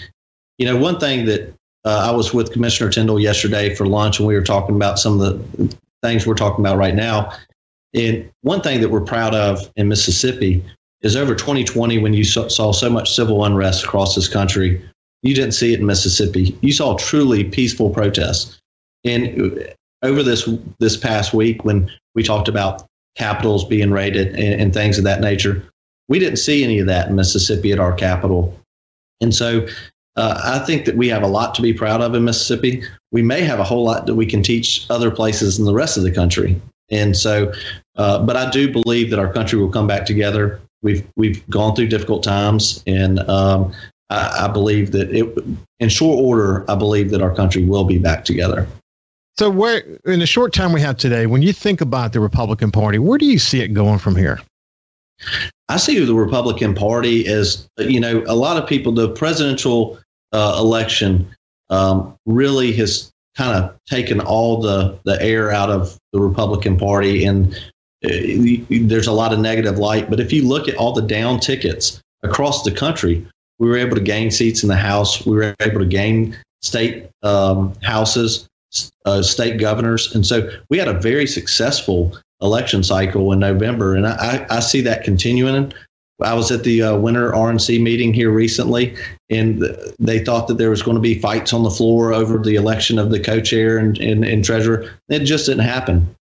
you 0.61 0.67
know, 0.67 0.77
one 0.77 1.01
thing 1.01 1.25
that 1.25 1.55
uh, 1.87 2.09
I 2.09 2.11
was 2.11 2.35
with 2.35 2.53
Commissioner 2.53 2.91
Tindell 2.91 3.19
yesterday 3.19 3.75
for 3.75 3.87
lunch, 3.87 4.19
and 4.19 4.29
we 4.29 4.35
were 4.35 4.43
talking 4.43 4.77
about 4.77 4.99
some 4.99 5.19
of 5.19 5.21
the 5.21 5.77
things 6.03 6.27
we're 6.27 6.35
talking 6.35 6.63
about 6.63 6.77
right 6.77 6.95
now. 6.95 7.33
And 7.95 8.31
one 8.43 8.61
thing 8.61 8.83
that 8.83 8.91
we're 8.91 9.01
proud 9.01 9.35
of 9.35 9.73
in 9.77 9.89
Mississippi 9.89 10.63
is 11.01 11.17
over 11.17 11.35
2020, 11.35 11.97
when 11.99 12.13
you 12.13 12.25
saw, 12.25 12.47
saw 12.49 12.73
so 12.73 12.91
much 12.91 13.11
civil 13.11 13.43
unrest 13.43 13.85
across 13.85 14.15
this 14.15 14.29
country, 14.29 14.87
you 15.23 15.35
didn't 15.35 15.53
see 15.53 15.73
it 15.73 15.81
in 15.81 15.87
Mississippi. 15.87 16.55
You 16.61 16.75
saw 16.75 16.95
truly 16.99 17.45
peaceful 17.45 17.89
protests. 17.89 18.61
And 19.03 19.75
over 20.03 20.23
this 20.23 20.47
this 20.79 20.99
past 20.99 21.33
week, 21.33 21.65
when 21.65 21.91
we 22.15 22.23
talked 22.23 22.49
about 22.49 22.87
capitols 23.17 23.65
being 23.65 23.93
raided 23.93 24.29
and, 24.39 24.61
and 24.61 24.75
things 24.75 24.99
of 24.99 25.05
that 25.05 25.23
nature, 25.23 25.65
we 26.09 26.19
didn't 26.19 26.37
see 26.37 26.63
any 26.63 26.81
of 26.81 26.87
that 26.87 27.09
in 27.09 27.17
Mississippi 27.17 27.73
at 27.73 27.79
our 27.79 27.95
capital. 27.95 28.55
And 29.23 29.35
so 29.35 29.67
uh, 30.17 30.41
I 30.45 30.65
think 30.65 30.85
that 30.87 30.97
we 30.97 31.09
have 31.09 31.23
a 31.23 31.27
lot 31.27 31.55
to 31.55 31.63
be 31.63 31.73
proud 31.73 32.01
of 32.01 32.15
in 32.15 32.25
Mississippi. 32.25 32.83
We 33.13 33.23
may 33.23 33.43
have 33.43 33.59
a 33.59 33.65
whole 33.65 33.85
lot 33.85 34.07
that 34.07 34.15
we 34.15 34.27
can 34.27 34.43
teach 34.43 34.87
other 34.91 35.11
places 35.11 35.59
in 35.59 35.65
the 35.65 35.75
rest 35.75 35.97
of 35.97 36.03
the 36.03 36.11
country. 36.11 36.61
And 36.91 37.17
so, 37.17 37.53
uh, 37.97 38.25
but 38.25 38.37
I 38.37 38.51
do 38.51 38.71
believe 38.71 39.11
that 39.11 39.19
our 39.19 39.33
country 39.33 39.59
will 39.59 39.71
come 39.71 39.87
back 39.87 40.07
together. 40.07 40.61
We've 40.83 41.07
we've 41.17 41.49
gone 41.49 41.77
through 41.77 41.89
difficult 41.89 42.23
times, 42.23 42.83
and 42.87 43.21
um, 43.29 43.73
I, 44.09 44.47
I 44.47 44.49
believe 44.49 44.93
that 44.93 45.11
it, 45.15 45.45
in 45.79 45.89
short 45.89 46.19
order, 46.19 46.69
I 46.71 46.75
believe 46.75 47.11
that 47.11 47.23
our 47.23 47.35
country 47.35 47.65
will 47.65 47.85
be 47.85 47.99
back 47.99 48.25
together. 48.25 48.67
So, 49.39 49.49
where 49.51 49.79
in 50.07 50.21
the 50.21 50.27
short 50.27 50.53
time 50.53 50.73
we 50.73 50.81
have 50.81 50.97
today, 50.97 51.27
when 51.27 51.43
you 51.43 51.53
think 51.53 51.81
about 51.81 52.13
the 52.13 52.21
Republican 52.21 52.71
Party, 52.71 52.99
where 52.99 53.19
do 53.19 53.27
you 53.27 53.39
see 53.39 53.61
it 53.61 53.69
going 53.69 53.99
from 53.99 54.17
here? 54.17 54.41
I 55.71 55.77
see 55.77 56.05
the 56.05 56.15
Republican 56.15 56.75
Party 56.75 57.29
as, 57.29 57.69
you 57.79 58.01
know, 58.01 58.25
a 58.27 58.35
lot 58.35 58.61
of 58.61 58.69
people, 58.69 58.91
the 58.91 59.09
presidential 59.09 59.99
uh, 60.33 60.57
election 60.59 61.29
um, 61.71 62.17
really 62.27 62.73
has 62.73 63.13
kind 63.37 63.57
of 63.57 63.79
taken 63.87 64.21
all 64.21 64.61
the, 64.61 64.99
the 65.05 65.23
air 65.23 65.53
out 65.53 65.71
of 65.71 65.97
the 66.13 66.21
Republican 66.21 66.77
Party. 66.77 67.25
And 67.25 67.55
uh, 68.05 68.09
there's 68.69 69.07
a 69.07 69.13
lot 69.13 69.33
of 69.33 69.39
negative 69.39 69.79
light. 69.79 70.11
But 70.11 70.19
if 70.19 70.33
you 70.33 70.47
look 70.47 70.67
at 70.69 70.75
all 70.75 70.93
the 70.93 71.03
down 71.03 71.39
tickets 71.39 72.03
across 72.25 72.65
the 72.65 72.73
country, 72.73 73.25
we 73.61 73.69
were 73.69 73.77
able 73.77 73.95
to 73.95 74.03
gain 74.03 74.33
seats 74.33 74.65
in 74.65 74.69
the 74.69 74.77
House. 74.77 75.25
We 75.25 75.37
were 75.37 75.55
able 75.61 75.79
to 75.79 75.87
gain 75.87 76.37
state 76.63 77.09
um, 77.23 77.75
houses, 77.81 78.49
uh, 79.05 79.23
state 79.23 79.61
governors. 79.61 80.13
And 80.17 80.27
so 80.27 80.51
we 80.69 80.79
had 80.79 80.89
a 80.89 80.99
very 80.99 81.29
successful 81.29 82.19
election 82.43 82.83
cycle 82.83 83.33
in 83.33 83.39
November. 83.39 83.95
And 83.95 84.07
I, 84.07 84.47
I 84.51 84.61
see 84.61 84.81
that 84.83 85.05
continuing. 85.05 85.73
I 86.23 86.35
was 86.35 86.51
at 86.51 86.65
the 86.65 86.83
uh, 86.83 86.97
winter 86.97 87.33
RNC 87.33 87.81
meeting 87.81 88.13
here 88.13 88.31
recently, 88.31 88.95
and 89.31 89.65
they 89.99 90.23
thought 90.23 90.49
that 90.49 90.59
there 90.59 90.71
was 90.71 90.83
going 90.83 90.97
to 90.97 91.01
be 91.01 91.19
fights 91.19 91.53
on 91.53 91.63
the 91.63 91.71
floor 91.71 92.13
over 92.13 92.39
the 92.39 92.57
election 92.57 92.99
of 92.99 93.11
the 93.11 93.21
co-chair 93.21 93.79
and, 93.79 93.99
and, 93.99 94.25
and 94.25 94.45
treasurer. 94.45 94.91
It 95.09 95.21
just 95.21 95.47
didn't 95.47 95.65
happen. 95.65 96.15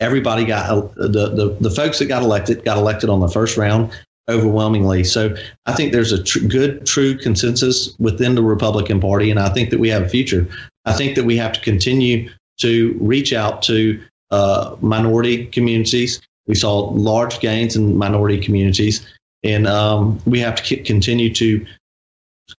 Everybody 0.00 0.44
got 0.44 0.68
uh, 0.68 0.88
the, 0.96 1.30
the 1.30 1.56
the 1.60 1.70
folks 1.70 1.98
that 2.00 2.06
got 2.06 2.22
elected 2.22 2.64
got 2.66 2.76
elected 2.76 3.08
on 3.08 3.20
the 3.20 3.28
first 3.28 3.56
round 3.56 3.90
overwhelmingly. 4.28 5.04
So 5.04 5.34
I 5.66 5.72
think 5.72 5.92
there's 5.92 6.12
a 6.12 6.22
tr- 6.22 6.46
good, 6.46 6.84
true 6.84 7.16
consensus 7.16 7.96
within 7.98 8.34
the 8.34 8.42
Republican 8.42 9.00
Party, 9.00 9.30
and 9.30 9.40
I 9.40 9.48
think 9.48 9.70
that 9.70 9.80
we 9.80 9.88
have 9.88 10.02
a 10.02 10.08
future. 10.08 10.46
I 10.84 10.92
think 10.92 11.14
that 11.14 11.24
we 11.24 11.36
have 11.38 11.52
to 11.52 11.60
continue 11.60 12.28
to 12.58 12.96
reach 13.00 13.32
out 13.32 13.62
to 13.62 14.02
uh, 14.30 14.76
minority 14.80 15.46
communities. 15.46 16.20
We 16.46 16.54
saw 16.54 16.90
large 16.90 17.40
gains 17.40 17.76
in 17.76 17.96
minority 17.96 18.38
communities, 18.38 19.06
and 19.42 19.66
um, 19.66 20.20
we 20.26 20.38
have 20.40 20.62
to 20.62 20.76
continue 20.82 21.32
to 21.34 21.66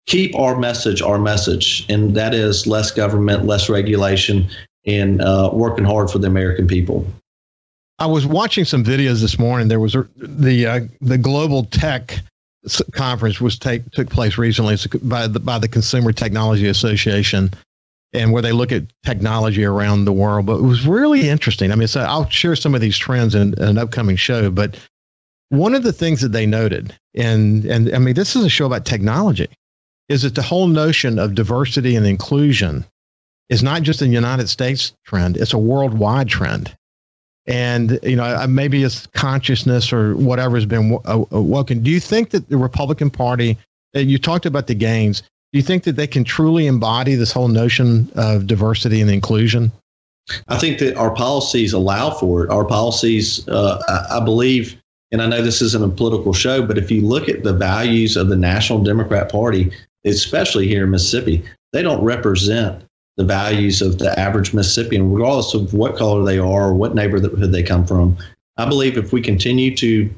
keep 0.06 0.36
our 0.36 0.58
message 0.58 1.02
our 1.02 1.18
message, 1.18 1.86
and 1.88 2.14
that 2.16 2.34
is 2.34 2.66
less 2.66 2.90
government, 2.90 3.44
less 3.44 3.68
regulation, 3.68 4.48
and 4.86 5.20
uh, 5.20 5.50
working 5.52 5.84
hard 5.84 6.10
for 6.10 6.18
the 6.18 6.26
American 6.26 6.66
people. 6.66 7.06
I 7.98 8.06
was 8.06 8.26
watching 8.26 8.64
some 8.64 8.84
videos 8.84 9.20
this 9.20 9.38
morning. 9.38 9.68
There 9.68 9.80
was 9.80 9.94
a, 9.94 10.06
the 10.16 10.66
uh, 10.66 10.80
the 11.00 11.18
global 11.18 11.64
tech 11.64 12.20
conference 12.92 13.40
was 13.40 13.58
take 13.58 13.88
took 13.92 14.10
place 14.10 14.38
recently 14.38 14.76
by 15.02 15.26
the 15.26 15.40
by 15.40 15.58
the 15.58 15.68
Consumer 15.68 16.12
Technology 16.12 16.66
Association, 16.66 17.50
and 18.16 18.32
where 18.32 18.42
they 18.42 18.52
look 18.52 18.72
at 18.72 18.84
technology 19.04 19.64
around 19.64 20.04
the 20.04 20.12
world. 20.12 20.46
But 20.46 20.56
it 20.56 20.62
was 20.62 20.86
really 20.86 21.28
interesting. 21.28 21.70
I 21.70 21.74
mean, 21.74 21.88
so 21.88 22.00
I'll 22.00 22.28
share 22.30 22.56
some 22.56 22.74
of 22.74 22.80
these 22.80 22.96
trends 22.96 23.34
in, 23.34 23.54
in 23.54 23.62
an 23.62 23.78
upcoming 23.78 24.16
show. 24.16 24.50
But 24.50 24.78
one 25.50 25.74
of 25.74 25.82
the 25.82 25.92
things 25.92 26.22
that 26.22 26.32
they 26.32 26.46
noted, 26.46 26.94
and 27.14 27.64
and 27.64 27.94
I 27.94 27.98
mean, 27.98 28.14
this 28.14 28.34
is 28.34 28.44
a 28.44 28.48
show 28.48 28.66
about 28.66 28.84
technology, 28.84 29.48
is 30.08 30.22
that 30.22 30.34
the 30.34 30.42
whole 30.42 30.66
notion 30.66 31.18
of 31.18 31.34
diversity 31.34 31.94
and 31.94 32.06
inclusion 32.06 32.84
is 33.48 33.62
not 33.62 33.82
just 33.82 34.02
a 34.02 34.08
United 34.08 34.48
States 34.48 34.92
trend; 35.04 35.36
it's 35.36 35.52
a 35.52 35.58
worldwide 35.58 36.28
trend. 36.28 36.74
And 37.46 38.00
you 38.02 38.16
know, 38.16 38.44
maybe 38.48 38.82
it's 38.82 39.06
consciousness 39.08 39.92
or 39.92 40.16
whatever 40.16 40.56
has 40.56 40.66
been 40.66 40.98
awoken. 41.04 41.78
Uh, 41.78 41.80
uh, 41.80 41.84
Do 41.84 41.90
you 41.90 42.00
think 42.00 42.30
that 42.30 42.48
the 42.48 42.56
Republican 42.56 43.10
Party? 43.10 43.56
Uh, 43.94 44.00
you 44.00 44.18
talked 44.18 44.46
about 44.46 44.66
the 44.66 44.74
gains 44.74 45.22
do 45.56 45.58
you 45.58 45.64
think 45.64 45.84
that 45.84 45.96
they 45.96 46.06
can 46.06 46.22
truly 46.22 46.66
embody 46.66 47.14
this 47.14 47.32
whole 47.32 47.48
notion 47.48 48.12
of 48.14 48.46
diversity 48.46 49.00
and 49.00 49.10
inclusion? 49.10 49.72
I 50.48 50.58
think 50.58 50.80
that 50.80 50.96
our 50.96 51.14
policies 51.14 51.72
allow 51.72 52.10
for 52.10 52.44
it. 52.44 52.50
Our 52.50 52.66
policies, 52.66 53.48
uh, 53.48 53.82
I, 53.88 54.18
I 54.18 54.20
believe, 54.22 54.78
and 55.12 55.22
I 55.22 55.26
know 55.26 55.40
this 55.40 55.62
isn't 55.62 55.82
a 55.82 55.88
political 55.88 56.34
show, 56.34 56.60
but 56.60 56.76
if 56.76 56.90
you 56.90 57.00
look 57.00 57.30
at 57.30 57.42
the 57.42 57.54
values 57.54 58.18
of 58.18 58.28
the 58.28 58.36
National 58.36 58.84
Democrat 58.84 59.32
Party, 59.32 59.72
especially 60.04 60.68
here 60.68 60.84
in 60.84 60.90
Mississippi, 60.90 61.42
they 61.72 61.80
don't 61.80 62.04
represent 62.04 62.84
the 63.16 63.24
values 63.24 63.80
of 63.80 63.98
the 63.98 64.12
average 64.20 64.52
Mississippian, 64.52 65.10
regardless 65.10 65.54
of 65.54 65.72
what 65.72 65.96
color 65.96 66.22
they 66.22 66.38
are 66.38 66.68
or 66.68 66.74
what 66.74 66.94
neighborhood 66.94 67.50
they 67.50 67.62
come 67.62 67.86
from. 67.86 68.18
I 68.58 68.66
believe 68.66 68.98
if 68.98 69.10
we 69.10 69.22
continue 69.22 69.74
to 69.76 70.14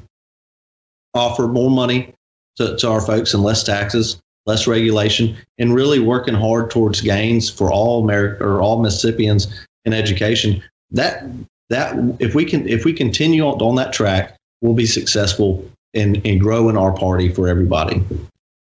offer 1.13 1.47
more 1.47 1.71
money 1.71 2.13
to, 2.57 2.75
to 2.75 2.89
our 2.89 2.99
folks 2.99 3.33
and 3.33 3.41
less 3.41 3.63
taxes, 3.63 4.21
less 4.45 4.67
regulation, 4.67 5.35
and 5.57 5.73
really 5.73 5.99
working 5.99 6.33
hard 6.33 6.71
towards 6.71 7.01
gains 7.01 7.49
for 7.49 7.71
all 7.71 8.03
America 8.03 8.43
or 8.43 8.61
all 8.61 8.81
Mississippians 8.81 9.47
in 9.85 9.93
education. 9.93 10.63
That 10.91 11.23
that 11.69 11.95
if 12.19 12.35
we 12.35 12.45
can 12.45 12.67
if 12.67 12.85
we 12.85 12.93
continue 12.93 13.45
on, 13.45 13.61
on 13.61 13.75
that 13.75 13.93
track, 13.93 14.35
we'll 14.61 14.73
be 14.73 14.85
successful 14.85 15.63
in 15.93 16.15
in 16.17 16.39
growing 16.39 16.77
our 16.77 16.93
party 16.93 17.29
for 17.29 17.47
everybody. 17.47 18.03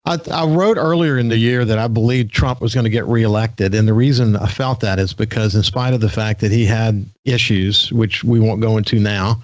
I, 0.05 0.17
I, 0.31 0.47
wrote 0.47 0.77
earlier 0.77 1.19
in 1.19 1.27
the 1.27 1.37
year 1.37 1.63
that 1.63 1.77
I 1.77 1.87
believed 1.87 2.33
Trump 2.33 2.59
was 2.59 2.73
going 2.73 2.85
to 2.85 2.89
get 2.89 3.05
reelected. 3.05 3.75
And 3.75 3.87
the 3.87 3.93
reason 3.93 4.35
I 4.35 4.47
felt 4.47 4.79
that 4.79 4.97
is 4.97 5.13
because, 5.13 5.53
in 5.53 5.61
spite 5.61 5.93
of 5.93 6.01
the 6.01 6.09
fact 6.09 6.39
that 6.41 6.51
he 6.51 6.65
had 6.65 7.05
issues, 7.23 7.91
which 7.91 8.23
we 8.23 8.39
won't 8.39 8.61
go 8.61 8.77
into 8.77 8.99
now, 8.99 9.43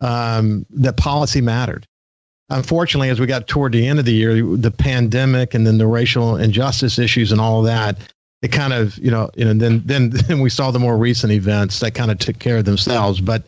um, 0.00 0.64
that 0.70 0.96
policy 0.96 1.42
mattered 1.42 1.86
unfortunately, 2.50 3.08
as 3.08 3.20
we 3.20 3.26
got 3.26 3.46
toward 3.46 3.72
the 3.72 3.86
end 3.86 3.98
of 3.98 4.04
the 4.04 4.12
year, 4.12 4.42
the 4.56 4.70
pandemic 4.70 5.54
and 5.54 5.66
then 5.66 5.78
the 5.78 5.86
racial 5.86 6.36
injustice 6.36 6.98
issues 6.98 7.32
and 7.32 7.40
all 7.40 7.62
that, 7.62 7.96
it 8.42 8.48
kind 8.48 8.72
of, 8.72 8.96
you 8.98 9.10
know, 9.10 9.30
you 9.36 9.44
know, 9.44 9.54
then 9.54 9.82
then 9.84 10.10
then 10.28 10.40
we 10.40 10.50
saw 10.50 10.70
the 10.70 10.78
more 10.78 10.96
recent 10.96 11.32
events 11.32 11.80
that 11.80 11.94
kind 11.94 12.10
of 12.10 12.18
took 12.18 12.38
care 12.38 12.58
of 12.58 12.64
themselves. 12.64 13.20
But 13.20 13.44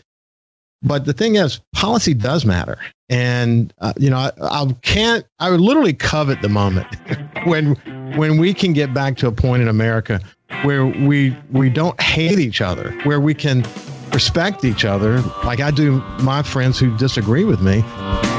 but 0.82 1.04
the 1.04 1.12
thing 1.12 1.36
is, 1.36 1.60
policy 1.72 2.14
does 2.14 2.44
matter, 2.44 2.78
and 3.08 3.72
uh, 3.78 3.92
you 3.98 4.10
know, 4.10 4.18
I, 4.18 4.30
I 4.40 4.66
can't. 4.82 5.24
I 5.38 5.50
would 5.50 5.60
literally 5.60 5.94
covet 5.94 6.42
the 6.42 6.48
moment 6.48 6.86
when 7.44 7.74
when 8.16 8.38
we 8.38 8.52
can 8.54 8.72
get 8.72 8.92
back 8.92 9.16
to 9.18 9.26
a 9.26 9.32
point 9.32 9.62
in 9.62 9.68
America 9.68 10.20
where 10.64 10.86
we 10.86 11.36
we 11.50 11.70
don't 11.70 12.00
hate 12.00 12.38
each 12.38 12.60
other, 12.60 12.92
where 13.04 13.20
we 13.20 13.34
can 13.34 13.64
respect 14.12 14.64
each 14.64 14.84
other, 14.84 15.20
like 15.44 15.60
I 15.60 15.70
do 15.70 16.02
my 16.20 16.42
friends 16.42 16.78
who 16.78 16.96
disagree 16.96 17.44
with 17.44 17.60
me, 17.60 17.82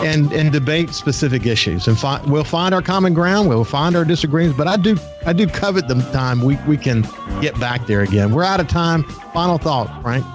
and 0.04 0.32
and 0.34 0.52
debate 0.52 0.92
specific 0.92 1.46
issues. 1.46 1.88
And 1.88 1.98
fi- 1.98 2.22
we'll 2.28 2.44
find 2.44 2.74
our 2.74 2.82
common 2.82 3.14
ground. 3.14 3.50
We'll 3.50 3.64
find 3.64 3.96
our 3.96 4.06
disagreements. 4.06 4.58
But 4.58 4.68
I 4.68 4.78
do 4.78 4.98
I 5.26 5.34
do 5.34 5.48
covet 5.48 5.88
the 5.88 5.96
time 6.12 6.42
we 6.42 6.58
we 6.68 6.78
can 6.78 7.08
get 7.42 7.60
back 7.60 7.88
there 7.88 8.02
again. 8.02 8.32
We're 8.32 8.44
out 8.44 8.60
of 8.60 8.68
time. 8.68 9.04
Final 9.34 9.58
thought, 9.58 10.02
Frank. 10.02 10.26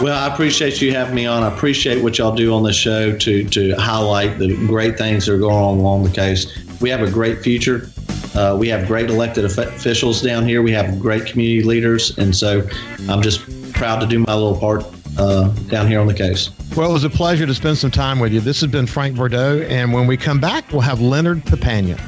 Well, 0.00 0.18
I 0.18 0.32
appreciate 0.32 0.80
you 0.80 0.92
having 0.94 1.14
me 1.14 1.26
on. 1.26 1.42
I 1.42 1.54
appreciate 1.54 2.02
what 2.02 2.16
y'all 2.16 2.34
do 2.34 2.54
on 2.54 2.62
the 2.62 2.72
show 2.72 3.16
to 3.16 3.44
to 3.44 3.72
highlight 3.74 4.38
the 4.38 4.56
great 4.66 4.96
things 4.96 5.26
that 5.26 5.34
are 5.34 5.38
going 5.38 5.54
on 5.54 5.78
along 5.78 6.04
the 6.04 6.10
coast. 6.10 6.58
We 6.80 6.88
have 6.90 7.02
a 7.02 7.10
great 7.10 7.42
future. 7.42 7.90
Uh, 8.34 8.56
we 8.58 8.68
have 8.68 8.86
great 8.86 9.10
elected 9.10 9.44
officials 9.44 10.22
down 10.22 10.46
here. 10.46 10.62
We 10.62 10.72
have 10.72 10.98
great 11.00 11.26
community 11.26 11.62
leaders, 11.62 12.16
and 12.16 12.34
so 12.34 12.66
I'm 13.08 13.20
just 13.22 13.40
proud 13.80 13.98
to 13.98 14.06
do 14.06 14.18
my 14.18 14.34
little 14.34 14.58
part 14.58 14.84
uh, 15.16 15.48
down 15.68 15.88
here 15.88 16.00
on 16.00 16.06
the 16.06 16.12
coast. 16.12 16.52
Well, 16.76 16.90
it 16.90 16.92
was 16.92 17.04
a 17.04 17.08
pleasure 17.08 17.46
to 17.46 17.54
spend 17.54 17.78
some 17.78 17.90
time 17.90 18.18
with 18.18 18.30
you. 18.30 18.38
This 18.38 18.60
has 18.60 18.70
been 18.70 18.86
Frank 18.86 19.16
Bordeaux, 19.16 19.62
and 19.70 19.90
when 19.90 20.06
we 20.06 20.18
come 20.18 20.38
back, 20.38 20.70
we'll 20.70 20.82
have 20.82 21.00
Leonard 21.00 21.46
Papania. 21.46 21.98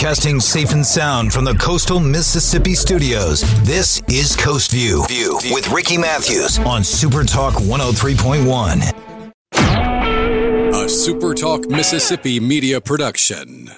Broadcasting 0.00 0.40
safe 0.40 0.72
and 0.72 0.86
sound 0.86 1.30
from 1.30 1.44
the 1.44 1.52
coastal 1.56 2.00
Mississippi 2.00 2.74
studios. 2.74 3.42
This 3.64 4.00
is 4.08 4.34
Coast 4.34 4.70
View, 4.70 5.04
View 5.08 5.38
with 5.52 5.68
Ricky 5.68 5.98
Mathews 5.98 6.58
on 6.60 6.82
Super 6.82 7.22
Talk 7.22 7.52
103.1. 7.56 8.94
A 10.72 10.88
Super 10.88 11.34
Talk 11.34 11.68
Mississippi 11.68 12.40
media 12.40 12.80
production. 12.80 13.70